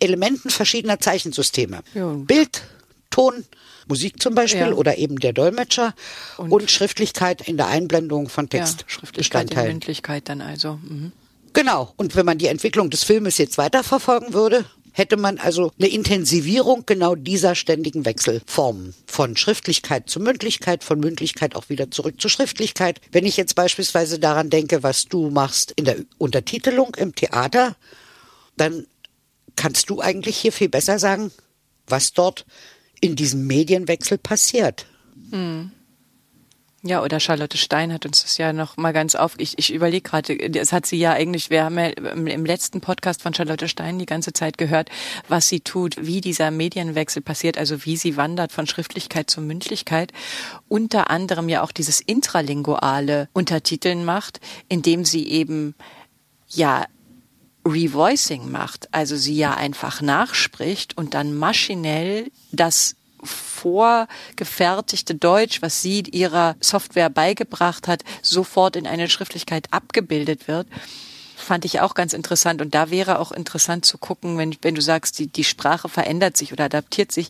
[0.00, 1.82] Elementen verschiedener Zeichensysteme.
[1.94, 2.14] Ja.
[2.14, 2.64] Bild,
[3.10, 3.44] Ton,
[3.86, 4.72] Musik zum Beispiel ja.
[4.72, 5.94] oder eben der Dolmetscher
[6.36, 8.80] und, und, Schriftlichkeit in der Einblendung von Text.
[8.80, 10.80] Ja, Schriftlichkeit in Mündlichkeit dann also.
[10.82, 11.12] Mhm.
[11.52, 11.94] Genau.
[11.96, 14.64] Und wenn man die Entwicklung des Filmes jetzt weiterverfolgen würde,
[14.96, 18.94] hätte man also eine Intensivierung genau dieser ständigen Wechselformen.
[19.06, 23.02] Von Schriftlichkeit zu Mündlichkeit, von Mündlichkeit auch wieder zurück zur Schriftlichkeit.
[23.12, 27.76] Wenn ich jetzt beispielsweise daran denke, was du machst in der Untertitelung im Theater,
[28.56, 28.86] dann
[29.54, 31.30] kannst du eigentlich hier viel besser sagen,
[31.86, 32.46] was dort
[33.02, 34.86] in diesem Medienwechsel passiert.
[35.30, 35.72] Hm.
[36.82, 39.34] Ja, oder Charlotte Stein hat uns das ja noch mal ganz auf.
[39.38, 43.22] Ich, ich überlege gerade, das hat sie ja eigentlich, wir haben ja im letzten Podcast
[43.22, 44.90] von Charlotte Stein die ganze Zeit gehört,
[45.26, 50.12] was sie tut, wie dieser Medienwechsel passiert, also wie sie wandert von Schriftlichkeit zur Mündlichkeit.
[50.68, 55.74] Unter anderem ja auch dieses intralinguale Untertiteln macht, indem sie eben
[56.48, 56.84] ja
[57.66, 66.00] Revoicing macht, also sie ja einfach nachspricht und dann maschinell das vorgefertigte Deutsch, was sie
[66.00, 70.66] ihrer Software beigebracht hat, sofort in eine Schriftlichkeit abgebildet wird.
[71.36, 72.62] fand ich auch ganz interessant.
[72.62, 76.36] Und da wäre auch interessant zu gucken, wenn, wenn du sagst, die, die Sprache verändert
[76.36, 77.28] sich oder adaptiert sich.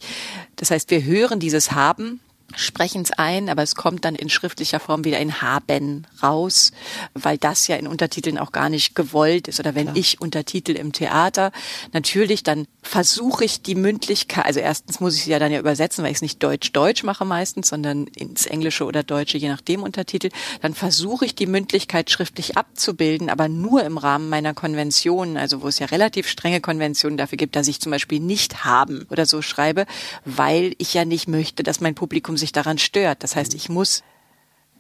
[0.55, 2.21] Das heißt, wir hören dieses Haben
[2.55, 6.73] sprechen es ein, aber es kommt dann in schriftlicher Form wieder in haben raus,
[7.15, 9.61] weil das ja in Untertiteln auch gar nicht gewollt ist.
[9.61, 9.97] Oder wenn Klar.
[9.97, 11.53] ich Untertitel im Theater,
[11.93, 16.05] natürlich, dann versuche ich die Mündlichkeit, also erstens muss ich sie ja dann ja übersetzen,
[16.05, 20.31] weil ich es nicht Deutsch-Deutsch mache meistens, sondern ins Englische oder Deutsche, je nachdem Untertitel,
[20.63, 25.69] dann versuche ich die Mündlichkeit schriftlich abzubilden, aber nur im Rahmen meiner Konventionen, also wo
[25.69, 29.43] es ja relativ strenge Konventionen dafür gibt, dass ich zum Beispiel nicht haben oder so
[29.43, 29.87] schreibe,
[30.25, 33.23] weil ich ja nicht möchte, dass mein Publikum sich sich daran stört.
[33.23, 34.03] Das heißt, ich muss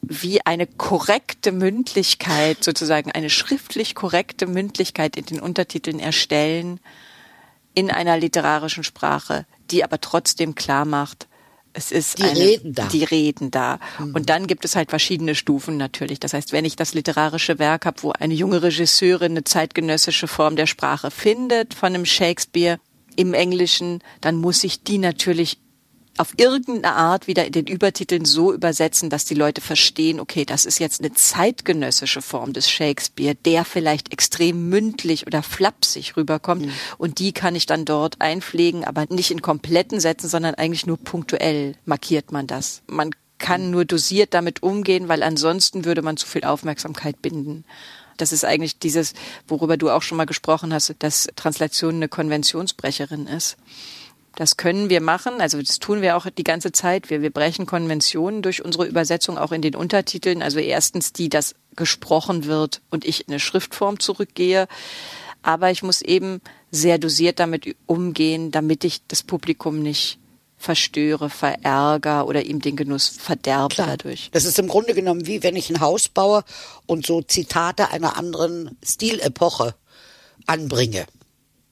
[0.02, 6.80] wie eine korrekte Mündlichkeit, sozusagen eine schriftlich korrekte Mündlichkeit in den Untertiteln erstellen
[7.74, 11.26] in einer literarischen Sprache, die aber trotzdem klar macht,
[11.72, 12.86] es ist die eine, Reden da.
[12.86, 13.78] Die Reden da.
[13.98, 14.14] Mhm.
[14.14, 16.20] Und dann gibt es halt verschiedene Stufen natürlich.
[16.20, 20.56] Das heißt, wenn ich das literarische Werk habe, wo eine junge Regisseurin eine zeitgenössische Form
[20.56, 22.78] der Sprache findet von einem Shakespeare
[23.16, 25.58] im Englischen, dann muss ich die natürlich
[26.18, 30.66] auf irgendeine Art wieder in den Übertiteln so übersetzen, dass die Leute verstehen, okay, das
[30.66, 36.66] ist jetzt eine zeitgenössische Form des Shakespeare, der vielleicht extrem mündlich oder flapsig rüberkommt.
[36.66, 36.72] Mhm.
[36.98, 40.98] Und die kann ich dann dort einpflegen, aber nicht in kompletten Sätzen, sondern eigentlich nur
[40.98, 42.82] punktuell markiert man das.
[42.86, 43.70] Man kann mhm.
[43.70, 47.64] nur dosiert damit umgehen, weil ansonsten würde man zu viel Aufmerksamkeit binden.
[48.16, 49.12] Das ist eigentlich dieses,
[49.46, 53.56] worüber du auch schon mal gesprochen hast, dass Translation eine Konventionsbrecherin ist.
[54.36, 57.08] Das können wir machen, also das tun wir auch die ganze Zeit.
[57.08, 60.42] Wir, wir brechen Konventionen durch unsere Übersetzung auch in den Untertiteln.
[60.42, 64.68] Also erstens die, dass gesprochen wird und ich in eine Schriftform zurückgehe.
[65.42, 70.18] Aber ich muss eben sehr dosiert damit umgehen, damit ich das Publikum nicht
[70.58, 73.86] verstöre, verärger oder ihm den Genuss verderbe Klar.
[73.86, 74.28] dadurch.
[74.32, 76.44] Das ist im Grunde genommen wie wenn ich ein Haus baue
[76.84, 79.74] und so Zitate einer anderen Stilepoche
[80.46, 81.06] anbringe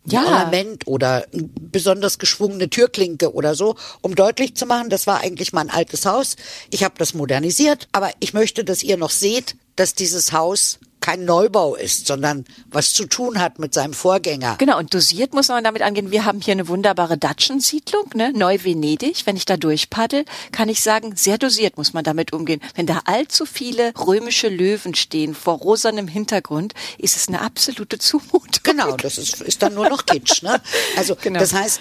[0.07, 0.25] ja.
[0.25, 5.71] Ornament oder besonders geschwungene Türklinke oder so, um deutlich zu machen, das war eigentlich mein
[5.71, 6.37] altes Haus.
[6.71, 11.27] Ich habe das modernisiert, aber ich möchte, dass ihr noch seht, dass dieses Haus kein
[11.27, 14.57] Neubau ist, sondern was zu tun hat mit seinem Vorgänger.
[14.59, 16.11] Genau, und dosiert muss man damit angehen.
[16.11, 18.33] Wir haben hier eine wunderbare Datschensiedlung, ne?
[18.35, 19.27] Neu-Venedig.
[19.27, 22.63] Wenn ich da durchpaddel, kann ich sagen, sehr dosiert muss man damit umgehen.
[22.75, 28.63] Wenn da allzu viele römische Löwen stehen vor rosanem Hintergrund, ist es eine absolute Zumutung.
[28.63, 30.43] Genau, das ist, ist dann nur noch Kitsch.
[30.43, 30.59] Ne?
[30.97, 31.41] Also genau.
[31.41, 31.81] das heißt,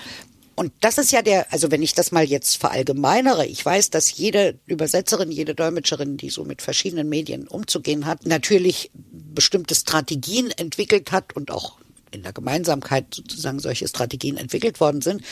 [0.55, 4.15] und das ist ja der, also wenn ich das mal jetzt verallgemeinere, ich weiß, dass
[4.15, 11.11] jede Übersetzerin, jede Dolmetscherin, die so mit verschiedenen Medien umzugehen hat, natürlich bestimmte Strategien entwickelt
[11.11, 11.77] hat und auch
[12.11, 15.23] in der Gemeinsamkeit sozusagen solche Strategien entwickelt worden sind.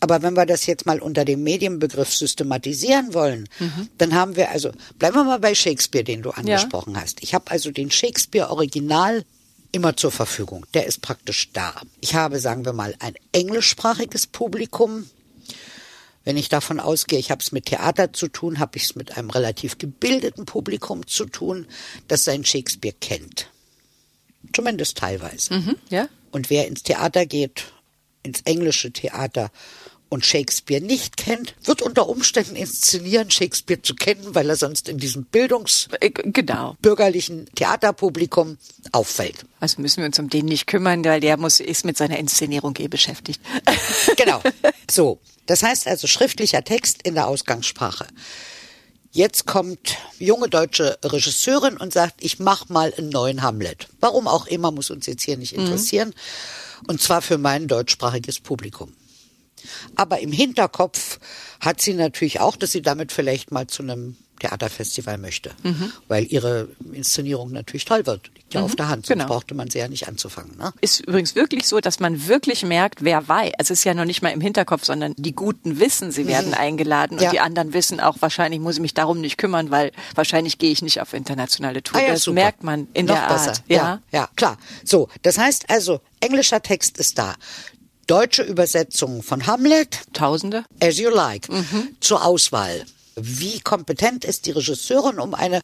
[0.00, 3.88] Aber wenn wir das jetzt mal unter dem Medienbegriff systematisieren wollen, mhm.
[3.98, 7.02] dann haben wir also, bleiben wir mal bei Shakespeare, den du angesprochen ja.
[7.02, 7.22] hast.
[7.22, 9.24] Ich habe also den Shakespeare Original
[9.72, 10.66] immer zur Verfügung.
[10.74, 11.74] Der ist praktisch da.
[12.00, 15.08] Ich habe, sagen wir mal, ein englischsprachiges Publikum.
[16.24, 19.16] Wenn ich davon ausgehe, ich habe es mit Theater zu tun, habe ich es mit
[19.16, 21.66] einem relativ gebildeten Publikum zu tun,
[22.06, 23.48] das sein Shakespeare kennt.
[24.52, 25.54] Zumindest teilweise.
[25.54, 26.08] Mhm, ja.
[26.30, 27.64] Und wer ins Theater geht,
[28.22, 29.50] ins englische Theater
[30.12, 34.98] und Shakespeare nicht kennt, wird unter Umständen inszenieren, Shakespeare zu kennen, weil er sonst in
[34.98, 36.76] diesem bildungs äh, genau.
[36.82, 38.58] bürgerlichen Theaterpublikum
[38.92, 39.46] auffällt.
[39.58, 42.74] Also müssen wir uns um den nicht kümmern, weil der muss ist mit seiner Inszenierung
[42.78, 43.40] eh beschäftigt.
[44.16, 44.42] genau.
[44.90, 48.06] So, das heißt also schriftlicher Text in der Ausgangssprache.
[49.12, 53.88] Jetzt kommt junge deutsche Regisseurin und sagt, ich mach mal einen neuen Hamlet.
[54.00, 55.64] Warum auch immer, muss uns jetzt hier nicht mhm.
[55.64, 56.08] interessieren.
[56.08, 56.88] Mhm.
[56.88, 58.92] Und zwar für mein deutschsprachiges Publikum.
[59.96, 61.18] Aber im Hinterkopf
[61.60, 65.92] hat sie natürlich auch, dass sie damit vielleicht mal zu einem Theaterfestival möchte, mhm.
[66.08, 68.30] weil ihre Inszenierung natürlich toll wird.
[68.34, 68.66] Liegt ja mhm.
[68.66, 69.28] auf der Hand, sonst genau.
[69.28, 70.56] brauchte man sie ja nicht anzufangen.
[70.58, 70.72] Ne?
[70.80, 73.52] Ist übrigens wirklich so, dass man wirklich merkt, wer weiß.
[73.58, 76.48] Also es ist ja noch nicht mal im Hinterkopf, sondern die Guten wissen, sie werden
[76.48, 76.54] mhm.
[76.54, 77.30] eingeladen und ja.
[77.30, 80.82] die anderen wissen auch, wahrscheinlich muss ich mich darum nicht kümmern, weil wahrscheinlich gehe ich
[80.82, 82.00] nicht auf internationale Tour.
[82.00, 82.34] Ah, ja, das super.
[82.34, 83.46] merkt man in noch der Art.
[83.46, 83.62] Besser.
[83.68, 83.76] Ja.
[83.76, 84.58] ja, ja, klar.
[84.84, 87.36] So, das heißt also, englischer Text ist da
[88.12, 90.00] deutsche Übersetzung von Hamlet.
[90.12, 90.64] Tausende.
[90.80, 91.48] As You Like.
[91.48, 91.96] Mhm.
[92.00, 92.84] Zur Auswahl.
[93.16, 95.62] Wie kompetent ist die Regisseurin, um eine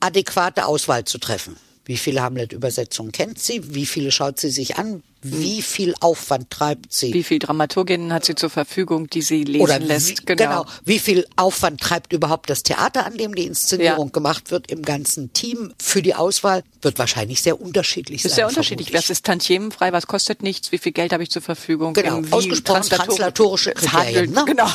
[0.00, 1.58] adäquate Auswahl zu treffen?
[1.84, 3.74] Wie viele Hamlet-Übersetzungen kennt sie?
[3.74, 5.02] Wie viele schaut sie sich an?
[5.24, 7.14] Wie viel Aufwand treibt sie?
[7.14, 10.08] Wie viel Dramaturginnen hat sie zur Verfügung, die sie lesen Oder lässt?
[10.08, 10.64] Wie, genau.
[10.64, 10.66] genau.
[10.84, 14.12] Wie viel Aufwand treibt überhaupt das Theater, an dem die Inszenierung ja.
[14.12, 16.64] gemacht wird, im ganzen Team für die Auswahl?
[16.80, 18.30] Wird wahrscheinlich sehr unterschiedlich sein.
[18.30, 18.92] Ist sehr unterschiedlich.
[18.92, 19.92] Was ist tantiemenfrei?
[19.92, 20.72] Was kostet nichts?
[20.72, 21.94] Wie viel Geld habe ich zur Verfügung?
[21.94, 22.24] Genau.
[22.24, 24.32] Wie Ausgesprochen translatorische Kriterien.
[24.32, 24.44] Ne?
[24.44, 24.66] Genau.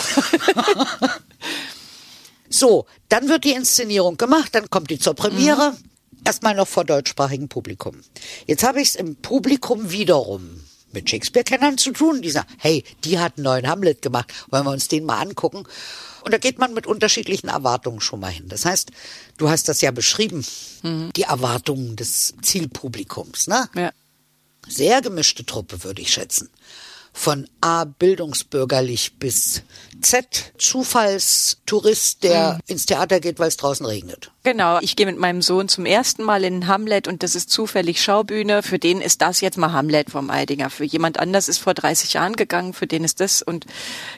[2.49, 5.71] so, dann wird die Inszenierung gemacht, dann kommt die zur Premiere.
[5.71, 5.87] Mhm.
[6.27, 8.01] Erstmal noch vor deutschsprachigem Publikum.
[8.45, 10.61] Jetzt habe ich es im Publikum wiederum
[10.91, 14.71] mit Shakespeare-Kennern zu tun, die sagen, hey, die hat einen neuen Hamlet gemacht, wollen wir
[14.71, 15.63] uns den mal angucken?
[16.23, 18.49] Und da geht man mit unterschiedlichen Erwartungen schon mal hin.
[18.49, 18.91] Das heißt,
[19.37, 20.45] du hast das ja beschrieben,
[20.83, 21.11] mhm.
[21.15, 23.69] die Erwartungen des Zielpublikums, ne?
[23.75, 23.91] Ja.
[24.67, 26.49] Sehr gemischte Truppe, würde ich schätzen
[27.17, 29.63] von A bildungsbürgerlich bis
[30.01, 32.59] Z Zufallstourist, der mhm.
[32.67, 34.31] ins Theater geht, weil es draußen regnet.
[34.43, 38.01] Genau, ich gehe mit meinem Sohn zum ersten Mal in Hamlet und das ist zufällig
[38.01, 38.63] Schaubühne.
[38.63, 40.69] Für den ist das jetzt mal Hamlet vom Eidinger.
[40.69, 43.65] Für jemand anders ist vor 30 Jahren gegangen, für den ist das und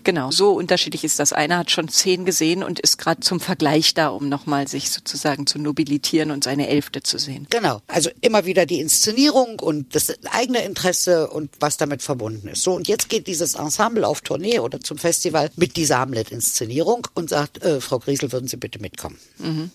[0.04, 1.34] genau, so unterschiedlich ist das.
[1.34, 5.48] Einer hat schon zehn gesehen und ist gerade zum Vergleich da, um nochmal sich sozusagen
[5.48, 7.48] zu nobilitieren und seine Elfte zu sehen.
[7.50, 12.62] Genau, also immer wieder die Inszenierung und das eigene Interesse und was damit verbunden ist.
[12.62, 17.30] So, und jetzt geht dieses Ensemble auf Tournee oder zum Festival mit dieser Hamlet-Inszenierung und
[17.30, 19.18] sagt, äh, Frau Griesel, würden Sie bitte mitkommen.
[19.38, 19.72] Mhm.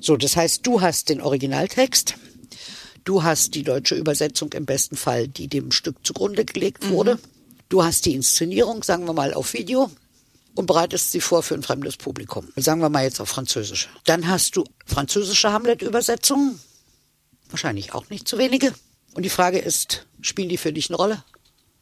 [0.00, 2.14] So, das heißt, du hast den Originaltext.
[3.04, 6.90] Du hast die deutsche Übersetzung im besten Fall, die dem Stück zugrunde gelegt mhm.
[6.90, 7.14] wurde.
[7.14, 7.20] Mhm.
[7.68, 9.90] Du hast die Inszenierung, sagen wir mal, auf Video
[10.54, 12.48] und bereitest sie vor für ein fremdes Publikum.
[12.56, 13.88] Sagen wir mal jetzt auf Französisch.
[14.04, 16.58] Dann hast du französische Hamlet-Übersetzungen.
[17.50, 18.72] Wahrscheinlich auch nicht zu wenige.
[19.14, 21.22] Und die Frage ist, spielen die für dich eine Rolle?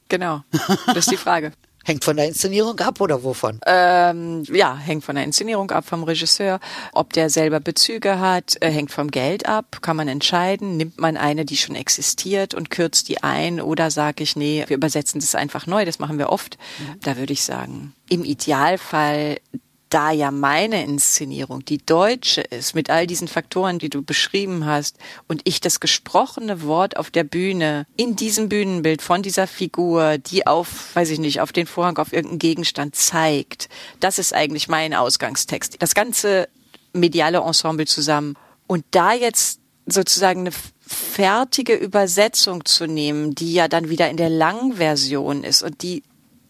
[0.08, 0.42] Genau,
[0.86, 1.52] das ist die Frage.
[1.86, 3.60] Hängt von der Inszenierung ab oder wovon?
[3.66, 6.58] Ähm, ja, hängt von der Inszenierung ab, vom Regisseur.
[6.92, 9.82] Ob der selber Bezüge hat, äh, hängt vom Geld ab.
[9.82, 10.78] Kann man entscheiden.
[10.78, 14.78] Nimmt man eine, die schon existiert und kürzt die ein oder sage ich, nee, wir
[14.78, 15.84] übersetzen das einfach neu.
[15.84, 16.56] Das machen wir oft.
[16.78, 17.00] Mhm.
[17.02, 19.36] Da würde ich sagen, im Idealfall
[19.94, 24.98] da ja meine Inszenierung die deutsche ist, mit all diesen Faktoren, die du beschrieben hast,
[25.28, 30.48] und ich das gesprochene Wort auf der Bühne, in diesem Bühnenbild von dieser Figur, die
[30.48, 33.68] auf, weiß ich nicht, auf den Vorhang, auf irgendeinen Gegenstand zeigt,
[34.00, 35.76] das ist eigentlich mein Ausgangstext.
[35.78, 36.48] Das ganze
[36.92, 38.34] mediale Ensemble zusammen.
[38.66, 44.30] Und da jetzt sozusagen eine fertige Übersetzung zu nehmen, die ja dann wieder in der
[44.30, 46.02] Langversion ist und die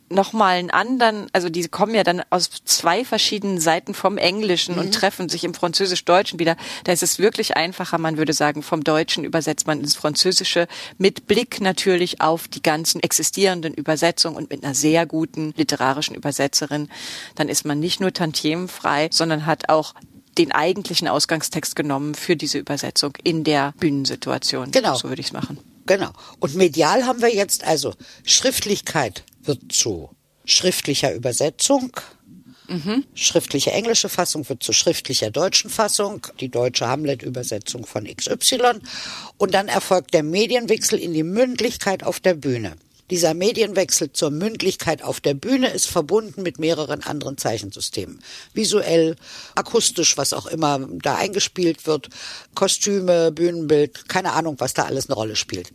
[0.09, 4.81] nochmal einen anderen, also die kommen ja dann aus zwei verschiedenen Seiten vom Englischen mhm.
[4.81, 6.57] und treffen sich im Französisch-Deutschen wieder.
[6.85, 10.67] Da ist es wirklich einfacher, man würde sagen, vom Deutschen übersetzt man ins Französische
[10.99, 16.89] mit Blick natürlich auf die ganzen existierenden Übersetzungen und mit einer sehr guten literarischen Übersetzerin.
[17.35, 19.95] Dann ist man nicht nur tantiemenfrei, sondern hat auch
[20.39, 24.71] den eigentlichen Ausgangstext genommen für diese Übersetzung in der Bühnensituation.
[24.71, 24.97] Genau.
[24.97, 25.59] So würde ich es machen.
[25.87, 26.11] Genau.
[26.41, 30.11] Und medial haben wir jetzt also Schriftlichkeit, wird zu
[30.45, 31.93] schriftlicher Übersetzung.
[32.69, 33.05] Mhm.
[33.15, 38.81] Schriftliche englische Fassung wird zu schriftlicher deutschen Fassung, die deutsche Hamlet-Übersetzung von XY.
[39.37, 42.77] Und dann erfolgt der Medienwechsel in die Mündlichkeit auf der Bühne.
[43.11, 48.21] Dieser Medienwechsel zur Mündlichkeit auf der Bühne ist verbunden mit mehreren anderen Zeichensystemen.
[48.55, 49.17] Visuell,
[49.55, 52.09] akustisch, was auch immer da eingespielt wird,
[52.55, 55.71] Kostüme, Bühnenbild, keine Ahnung, was da alles eine Rolle spielt.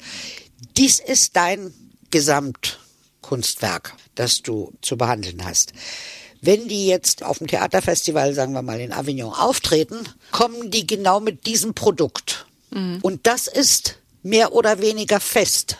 [0.75, 1.71] Dies ist dein
[2.09, 2.79] Gesamt
[3.21, 5.73] Kunstwerk, das du zu behandeln hast.
[6.41, 11.19] Wenn die jetzt auf dem Theaterfestival, sagen wir mal in Avignon, auftreten, kommen die genau
[11.19, 12.45] mit diesem Produkt.
[12.71, 12.99] Mhm.
[13.01, 15.77] Und das ist mehr oder weniger fest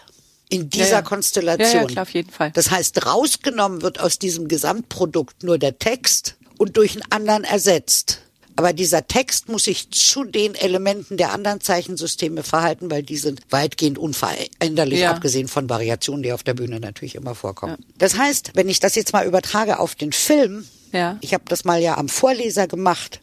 [0.49, 1.02] in dieser ja, ja.
[1.02, 1.82] Konstellation.
[1.84, 2.52] Ja, klar, auf jeden Fall.
[2.52, 8.21] Das heißt, rausgenommen wird aus diesem Gesamtprodukt nur der Text und durch einen anderen ersetzt.
[8.60, 13.39] Aber dieser Text muss sich zu den Elementen der anderen Zeichensysteme verhalten, weil die sind
[13.52, 15.12] weitgehend unveränderlich, ja.
[15.12, 17.78] abgesehen von Variationen, die auf der Bühne natürlich immer vorkommen.
[17.80, 17.86] Ja.
[18.00, 21.17] Das heißt, wenn ich das jetzt mal übertrage auf den Film, ja.
[21.22, 23.22] ich habe das mal ja am Vorleser gemacht,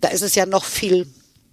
[0.00, 1.06] da ist es ja noch viel,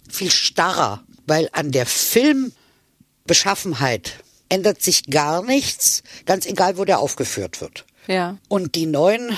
[0.08, 4.14] viel starrer, weil an der Filmbeschaffenheit
[4.48, 7.84] ändert sich gar nichts, ganz egal, wo der aufgeführt wird.
[8.08, 8.38] Ja.
[8.48, 9.30] Und die neuen,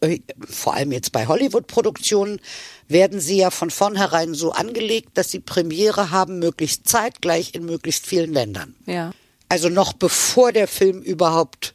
[0.00, 2.40] äh, vor allem jetzt bei Hollywood-Produktionen,
[2.88, 8.06] werden sie ja von vornherein so angelegt, dass sie Premiere haben, möglichst zeitgleich in möglichst
[8.06, 8.74] vielen Ländern.
[8.86, 9.12] Ja.
[9.48, 11.74] Also noch bevor der Film überhaupt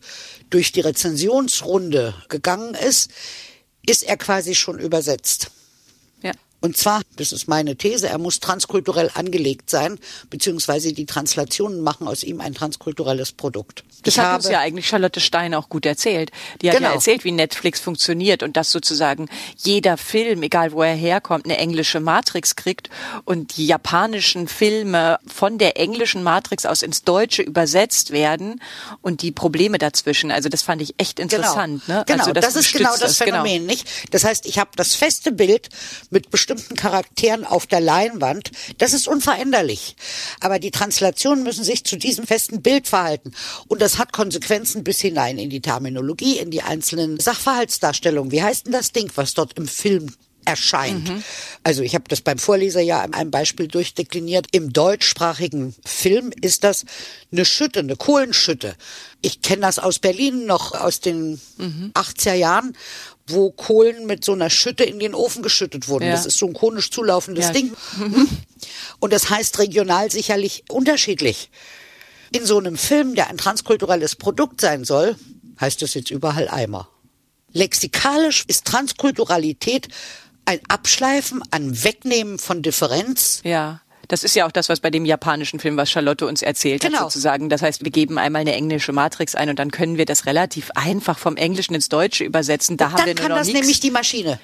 [0.49, 3.11] durch die Rezensionsrunde gegangen ist,
[3.85, 5.51] ist er quasi schon übersetzt.
[6.59, 9.99] Und zwar, das ist meine These, er muss transkulturell angelegt sein,
[10.31, 13.83] beziehungsweise die Translationen machen aus ihm ein transkulturelles Produkt.
[14.03, 16.31] Das ich hat uns ja eigentlich Charlotte Stein auch gut erzählt.
[16.61, 16.89] Die hat genau.
[16.89, 21.57] ja erzählt, wie Netflix funktioniert und dass sozusagen jeder Film, egal wo er herkommt, eine
[21.57, 22.89] englische Matrix kriegt
[23.23, 28.61] und die japanischen Filme von der englischen Matrix aus ins Deutsche übersetzt werden
[29.01, 30.31] und die Probleme dazwischen.
[30.31, 31.35] Also das fand ich echt genau.
[31.35, 31.83] interessant.
[31.85, 32.05] Genau, ne?
[32.07, 32.19] genau.
[32.19, 33.43] Also das, das ist genau das, das genau.
[33.43, 33.71] Phänomen, genau.
[33.71, 33.87] nicht?
[34.11, 35.69] Das heißt, ich habe das feste Bild
[36.09, 38.51] mit bestimmten Charakteren auf der Leinwand.
[38.77, 39.95] Das ist unveränderlich.
[40.39, 43.31] Aber die Translationen müssen sich zu diesem festen Bild verhalten.
[43.67, 48.31] Und das hat Konsequenzen bis hinein in die Terminologie, in die einzelnen Sachverhaltsdarstellungen.
[48.31, 50.13] Wie heißt denn das Ding, was dort im Film
[50.47, 51.09] erscheint.
[51.09, 51.23] Mhm.
[51.63, 54.47] Also ich habe das beim Vorleser ja an einem Beispiel durchdekliniert.
[54.53, 56.85] Im deutschsprachigen Film ist das
[57.31, 58.75] eine Schütte, eine Kohlenschütte.
[59.21, 61.91] Ich kenne das aus Berlin noch aus den mhm.
[61.93, 62.77] 80er Jahren,
[63.27, 66.05] wo Kohlen mit so einer Schütte in den Ofen geschüttet wurden.
[66.05, 66.11] Ja.
[66.11, 67.51] Das ist so ein konisch zulaufendes ja.
[67.51, 67.73] Ding.
[68.99, 71.49] Und das heißt regional sicherlich unterschiedlich.
[72.31, 75.15] In so einem Film, der ein transkulturelles Produkt sein soll,
[75.59, 76.89] heißt es jetzt überall Eimer.
[77.53, 79.87] Lexikalisch ist Transkulturalität
[80.45, 83.41] ein Abschleifen, ein Wegnehmen von Differenz.
[83.43, 83.81] Ja.
[84.07, 86.99] Das ist ja auch das, was bei dem japanischen Film, was Charlotte uns erzählt genau.
[86.99, 87.49] hat, sozusagen.
[87.49, 90.71] Das heißt, wir geben einmal eine englische Matrix ein und dann können wir das relativ
[90.75, 92.77] einfach vom Englischen ins Deutsche übersetzen.
[92.77, 93.59] Da und haben wir nur kann noch das nix.
[93.59, 94.39] nämlich die Maschine.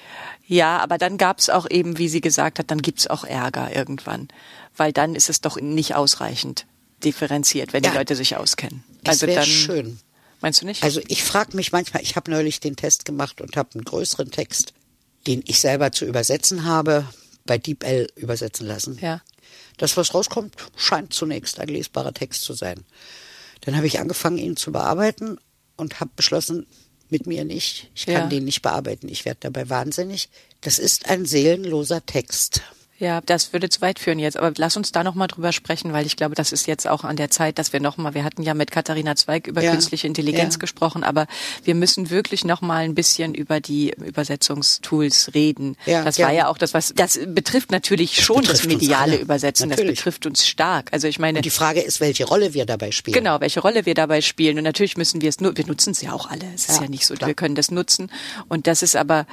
[0.46, 3.74] Ja, aber dann gab es auch eben, wie sie gesagt hat, dann gibt's auch Ärger
[3.74, 4.28] irgendwann.
[4.76, 6.66] Weil dann ist es doch nicht ausreichend
[7.02, 7.90] differenziert, wenn ja.
[7.90, 8.84] die Leute sich auskennen.
[9.02, 9.98] Das also dann schön.
[10.40, 10.82] Meinst du nicht?
[10.82, 14.30] Also ich frage mich manchmal, ich habe neulich den Test gemacht und habe einen größeren
[14.30, 14.74] Text,
[15.26, 17.06] den ich selber zu übersetzen habe,
[17.46, 18.98] bei DeepL übersetzen lassen.
[19.00, 19.22] Ja.
[19.76, 22.84] Das, was rauskommt, scheint zunächst ein lesbarer Text zu sein.
[23.62, 25.38] Dann habe ich angefangen, ihn zu bearbeiten
[25.76, 26.66] und habe beschlossen,
[27.10, 27.90] mit mir nicht.
[27.94, 28.26] Ich kann ja.
[28.26, 29.08] den nicht bearbeiten.
[29.08, 30.28] Ich werde dabei wahnsinnig.
[30.62, 32.62] Das ist ein seelenloser Text.
[32.98, 34.36] Ja, das würde zu weit führen jetzt.
[34.36, 37.16] Aber lass uns da nochmal drüber sprechen, weil ich glaube, das ist jetzt auch an
[37.16, 39.72] der Zeit, dass wir nochmal, wir hatten ja mit Katharina Zweig über ja.
[39.72, 40.58] künstliche Intelligenz ja.
[40.58, 41.26] gesprochen, aber
[41.64, 45.76] wir müssen wirklich nochmal ein bisschen über die Übersetzungstools reden.
[45.86, 49.16] Ja, das war ja auch das, was, das betrifft natürlich das schon betrifft das mediale
[49.16, 49.70] Übersetzen.
[49.70, 49.96] Natürlich.
[49.96, 50.92] Das betrifft uns stark.
[50.92, 51.40] Also ich meine.
[51.40, 53.14] Und die Frage ist, welche Rolle wir dabei spielen.
[53.14, 54.56] Genau, welche Rolle wir dabei spielen.
[54.58, 56.44] Und natürlich müssen wir es nur, wir nutzen es ja auch alle.
[56.54, 57.26] Es ist ja nicht so, klar.
[57.26, 58.10] wir können das nutzen.
[58.48, 59.26] Und das ist aber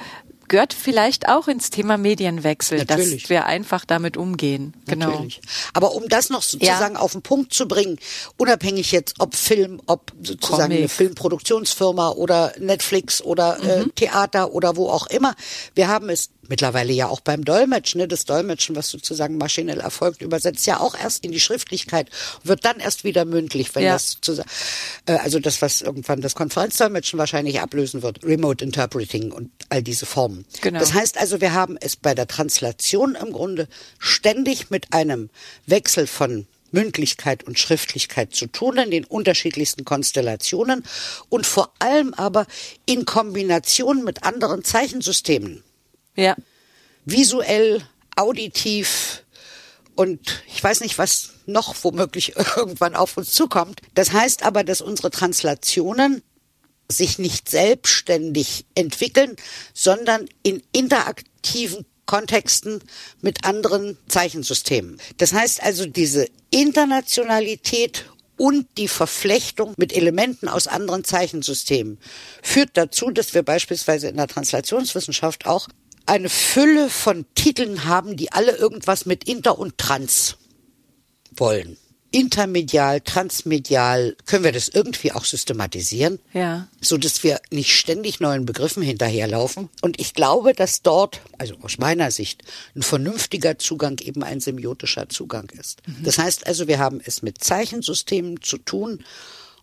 [0.52, 3.22] gehört vielleicht auch ins Thema Medienwechsel, Natürlich.
[3.22, 4.74] dass wir einfach damit umgehen.
[4.86, 5.06] Genau.
[5.06, 5.40] Natürlich.
[5.72, 7.00] Aber um das noch sozusagen ja.
[7.00, 7.98] auf den Punkt zu bringen,
[8.36, 10.78] unabhängig jetzt ob Film, ob sozusagen Comic.
[10.78, 13.86] eine Filmproduktionsfirma oder Netflix oder äh, mhm.
[13.86, 15.34] äh, Theater oder wo auch immer,
[15.74, 20.20] wir haben es mittlerweile ja auch beim Dolmetschen, ne, das Dolmetschen, was sozusagen maschinell erfolgt,
[20.20, 22.10] übersetzt ja auch erst in die Schriftlichkeit,
[22.44, 23.94] wird dann erst wieder mündlich, wenn ja.
[23.94, 24.50] das sozusagen,
[25.06, 30.04] äh, also das, was irgendwann das Konferenzdolmetschen wahrscheinlich ablösen wird, Remote Interpreting und all diese
[30.04, 30.44] Formen.
[30.60, 30.78] Genau.
[30.78, 33.66] Das heißt also, wir haben es bei der Translation im Grunde
[33.98, 35.30] ständig mit einem
[35.64, 40.84] Wechsel von Mündlichkeit und Schriftlichkeit zu tun, in den unterschiedlichsten Konstellationen
[41.30, 42.46] und vor allem aber
[42.84, 45.64] in Kombination mit anderen Zeichensystemen.
[46.16, 46.36] Ja.
[47.04, 47.82] Visuell,
[48.16, 49.24] auditiv
[49.94, 53.80] und ich weiß nicht, was noch womöglich irgendwann auf uns zukommt.
[53.94, 56.22] Das heißt aber, dass unsere Translationen
[56.90, 59.36] sich nicht selbstständig entwickeln,
[59.72, 62.82] sondern in interaktiven Kontexten
[63.20, 65.00] mit anderen Zeichensystemen.
[65.16, 68.06] Das heißt also, diese Internationalität
[68.36, 71.98] und die Verflechtung mit Elementen aus anderen Zeichensystemen
[72.42, 75.68] führt dazu, dass wir beispielsweise in der Translationswissenschaft auch
[76.06, 80.36] eine Fülle von Titeln haben, die alle irgendwas mit Inter und Trans
[81.36, 81.76] wollen.
[82.14, 86.18] Intermedial, transmedial, können wir das irgendwie auch systematisieren?
[86.34, 86.68] Ja.
[86.78, 89.70] So dass wir nicht ständig neuen Begriffen hinterherlaufen.
[89.80, 92.42] Und ich glaube, dass dort, also aus meiner Sicht,
[92.76, 95.80] ein vernünftiger Zugang eben ein semiotischer Zugang ist.
[95.86, 96.04] Mhm.
[96.04, 99.02] Das heißt also, wir haben es mit Zeichensystemen zu tun.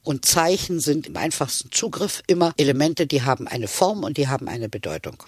[0.01, 4.47] Und Zeichen sind im einfachsten Zugriff immer Elemente, die haben eine Form und die haben
[4.47, 5.21] eine Bedeutung.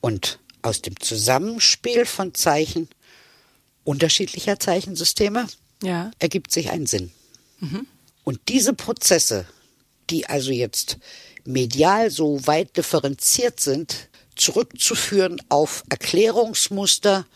[0.00, 2.88] Und aus dem Zusammenspiel von Zeichen
[3.84, 5.46] unterschiedlicher Zeichensysteme
[5.82, 6.10] ja.
[6.18, 7.10] ergibt sich ein Sinn.
[7.60, 7.86] Mhm.
[8.24, 9.46] Und diese Prozesse,
[10.10, 10.98] die also jetzt
[11.44, 17.26] medial so weit differenziert sind, zurückzuführen auf Erklärungsmuster,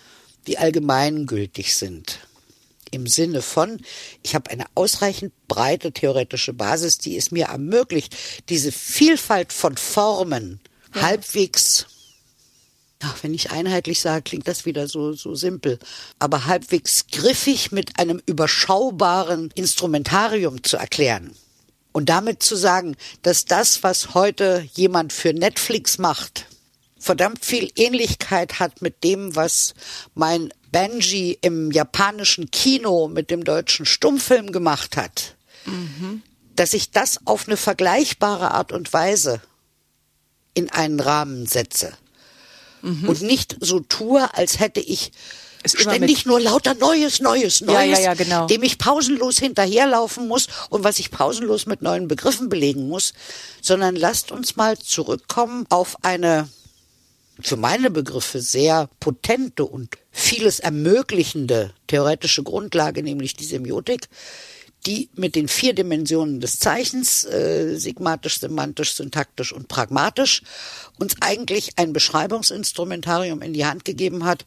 [0.47, 2.21] die allgemeingültig sind.
[2.91, 3.81] Im Sinne von,
[4.23, 8.15] ich habe eine ausreichend breite theoretische Basis, die es mir ermöglicht,
[8.49, 10.61] diese Vielfalt von Formen
[10.95, 11.03] ja.
[11.03, 11.87] halbwegs
[13.05, 15.79] ach, wenn ich einheitlich sage, klingt das wieder so, so simpel,
[16.19, 21.35] aber halbwegs griffig mit einem überschaubaren Instrumentarium zu erklären.
[21.93, 26.47] Und damit zu sagen, dass das, was heute jemand für Netflix macht,
[26.99, 29.75] verdammt viel Ähnlichkeit hat mit dem, was
[30.15, 35.37] mein Benji im japanischen Kino mit dem deutschen Stummfilm gemacht hat.
[35.67, 36.23] Mhm.
[36.57, 39.41] Dass ich das auf eine vergleichbare Art und Weise
[40.55, 41.93] in einen Rahmen setze
[42.85, 43.09] mhm.
[43.09, 45.13] und nicht so tue, als hätte ich
[45.67, 48.47] ständig nur lauter Neues, Neues, Neues, ja, ja, ja, genau.
[48.47, 53.15] dem ich pausenlos hinterherlaufen muss und was ich pausenlos mit neuen Begriffen belegen muss,
[53.63, 56.49] sondern lasst uns mal zurückkommen auf eine
[57.41, 64.09] für meine Begriffe sehr potente und vieles ermöglichende theoretische Grundlage, nämlich die Semiotik,
[64.87, 70.43] die mit den vier Dimensionen des Zeichens, äh, sigmatisch, semantisch, syntaktisch und pragmatisch,
[70.99, 74.45] uns eigentlich ein Beschreibungsinstrumentarium in die Hand gegeben hat,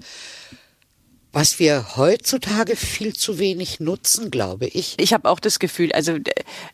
[1.37, 4.95] was wir heutzutage viel zu wenig nutzen, glaube ich.
[4.97, 6.17] Ich habe auch das Gefühl, also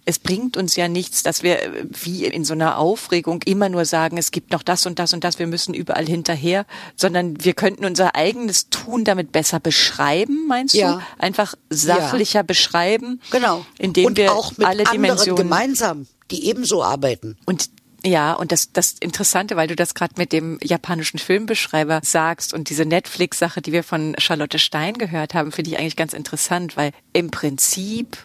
[0.06, 1.60] es bringt uns ja nichts, dass wir
[2.02, 5.26] wie in so einer Aufregung immer nur sagen, es gibt noch das und das und
[5.26, 10.76] das, wir müssen überall hinterher, sondern wir könnten unser eigenes Tun damit besser beschreiben, meinst
[10.76, 10.94] ja.
[10.94, 11.02] du?
[11.22, 12.44] Einfach sachlicher ja.
[12.44, 13.20] beschreiben.
[13.32, 13.66] Genau.
[13.80, 17.38] Indem und wir auch mit alle Dimensionen gemeinsam, die ebenso arbeiten.
[17.44, 17.70] Und
[18.06, 22.70] ja, und das, das Interessante, weil du das gerade mit dem japanischen Filmbeschreiber sagst und
[22.70, 26.92] diese Netflix-Sache, die wir von Charlotte Stein gehört haben, finde ich eigentlich ganz interessant, weil
[27.14, 28.18] im Prinzip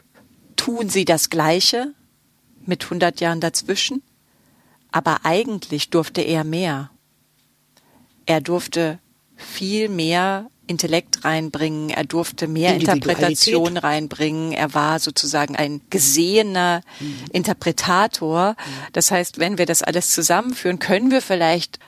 [0.56, 1.92] tun sie das Gleiche
[2.66, 4.02] mit 100 Jahren dazwischen,
[4.90, 6.90] aber eigentlich durfte er mehr.
[8.26, 8.98] Er durfte
[9.36, 17.24] viel mehr Intellekt reinbringen, er durfte mehr Interpretation reinbringen, er war sozusagen ein gesehener mhm.
[17.32, 18.50] Interpretator.
[18.50, 18.92] Mhm.
[18.92, 21.78] Das heißt, wenn wir das alles zusammenführen, können wir vielleicht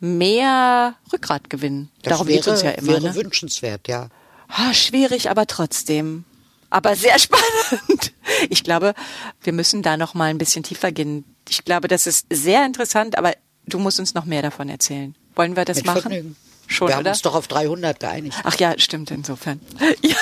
[0.00, 1.90] mehr Rückgrat gewinnen.
[2.02, 2.88] Das Darum geht es ja immer.
[2.88, 3.14] Wäre ne?
[3.14, 4.08] wünschenswert, ja.
[4.48, 6.24] Ah, schwierig, aber trotzdem.
[6.70, 8.12] Aber sehr spannend.
[8.50, 8.94] Ich glaube,
[9.42, 11.24] wir müssen da noch mal ein bisschen tiefer gehen.
[11.48, 13.32] Ich glaube, das ist sehr interessant, aber
[13.66, 15.14] du musst uns noch mehr davon erzählen.
[15.34, 16.02] Wollen wir das Mit machen?
[16.02, 16.36] Vergnügen.
[16.66, 17.10] Schon, Wir haben oder?
[17.10, 18.38] uns doch auf 300 geeinigt.
[18.44, 19.60] Ach ja, stimmt insofern.
[20.02, 20.16] Ja,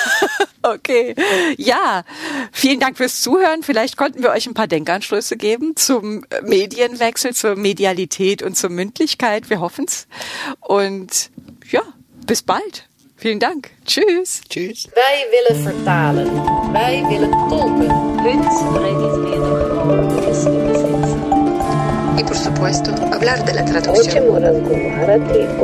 [0.63, 1.15] okay.
[1.57, 2.03] Ja,
[2.51, 3.63] vielen Dank fürs Zuhören.
[3.63, 9.49] Vielleicht konnten wir euch ein paar Denkanstöße geben zum Medienwechsel, zur Medialität und zur Mündlichkeit.
[9.49, 10.07] Wir hoffen's.
[10.59, 11.31] Und
[11.69, 11.81] ja,
[12.25, 12.87] bis bald.
[13.17, 13.71] Vielen Dank.
[13.85, 14.41] Tschüss.
[14.49, 14.89] Tschüss.
[14.93, 16.29] Wij willen vertalen.
[16.73, 17.83] Wij willen tolken.
[22.17, 24.23] Y por supuesto hablar de la traducción.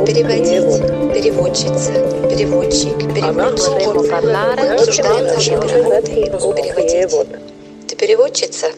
[0.04, 1.92] Переводить, переводчица,
[2.28, 3.86] переводчик, переводчик.
[4.72, 7.28] Обсуждаем наши перевод.
[7.86, 8.68] Ты переводчица?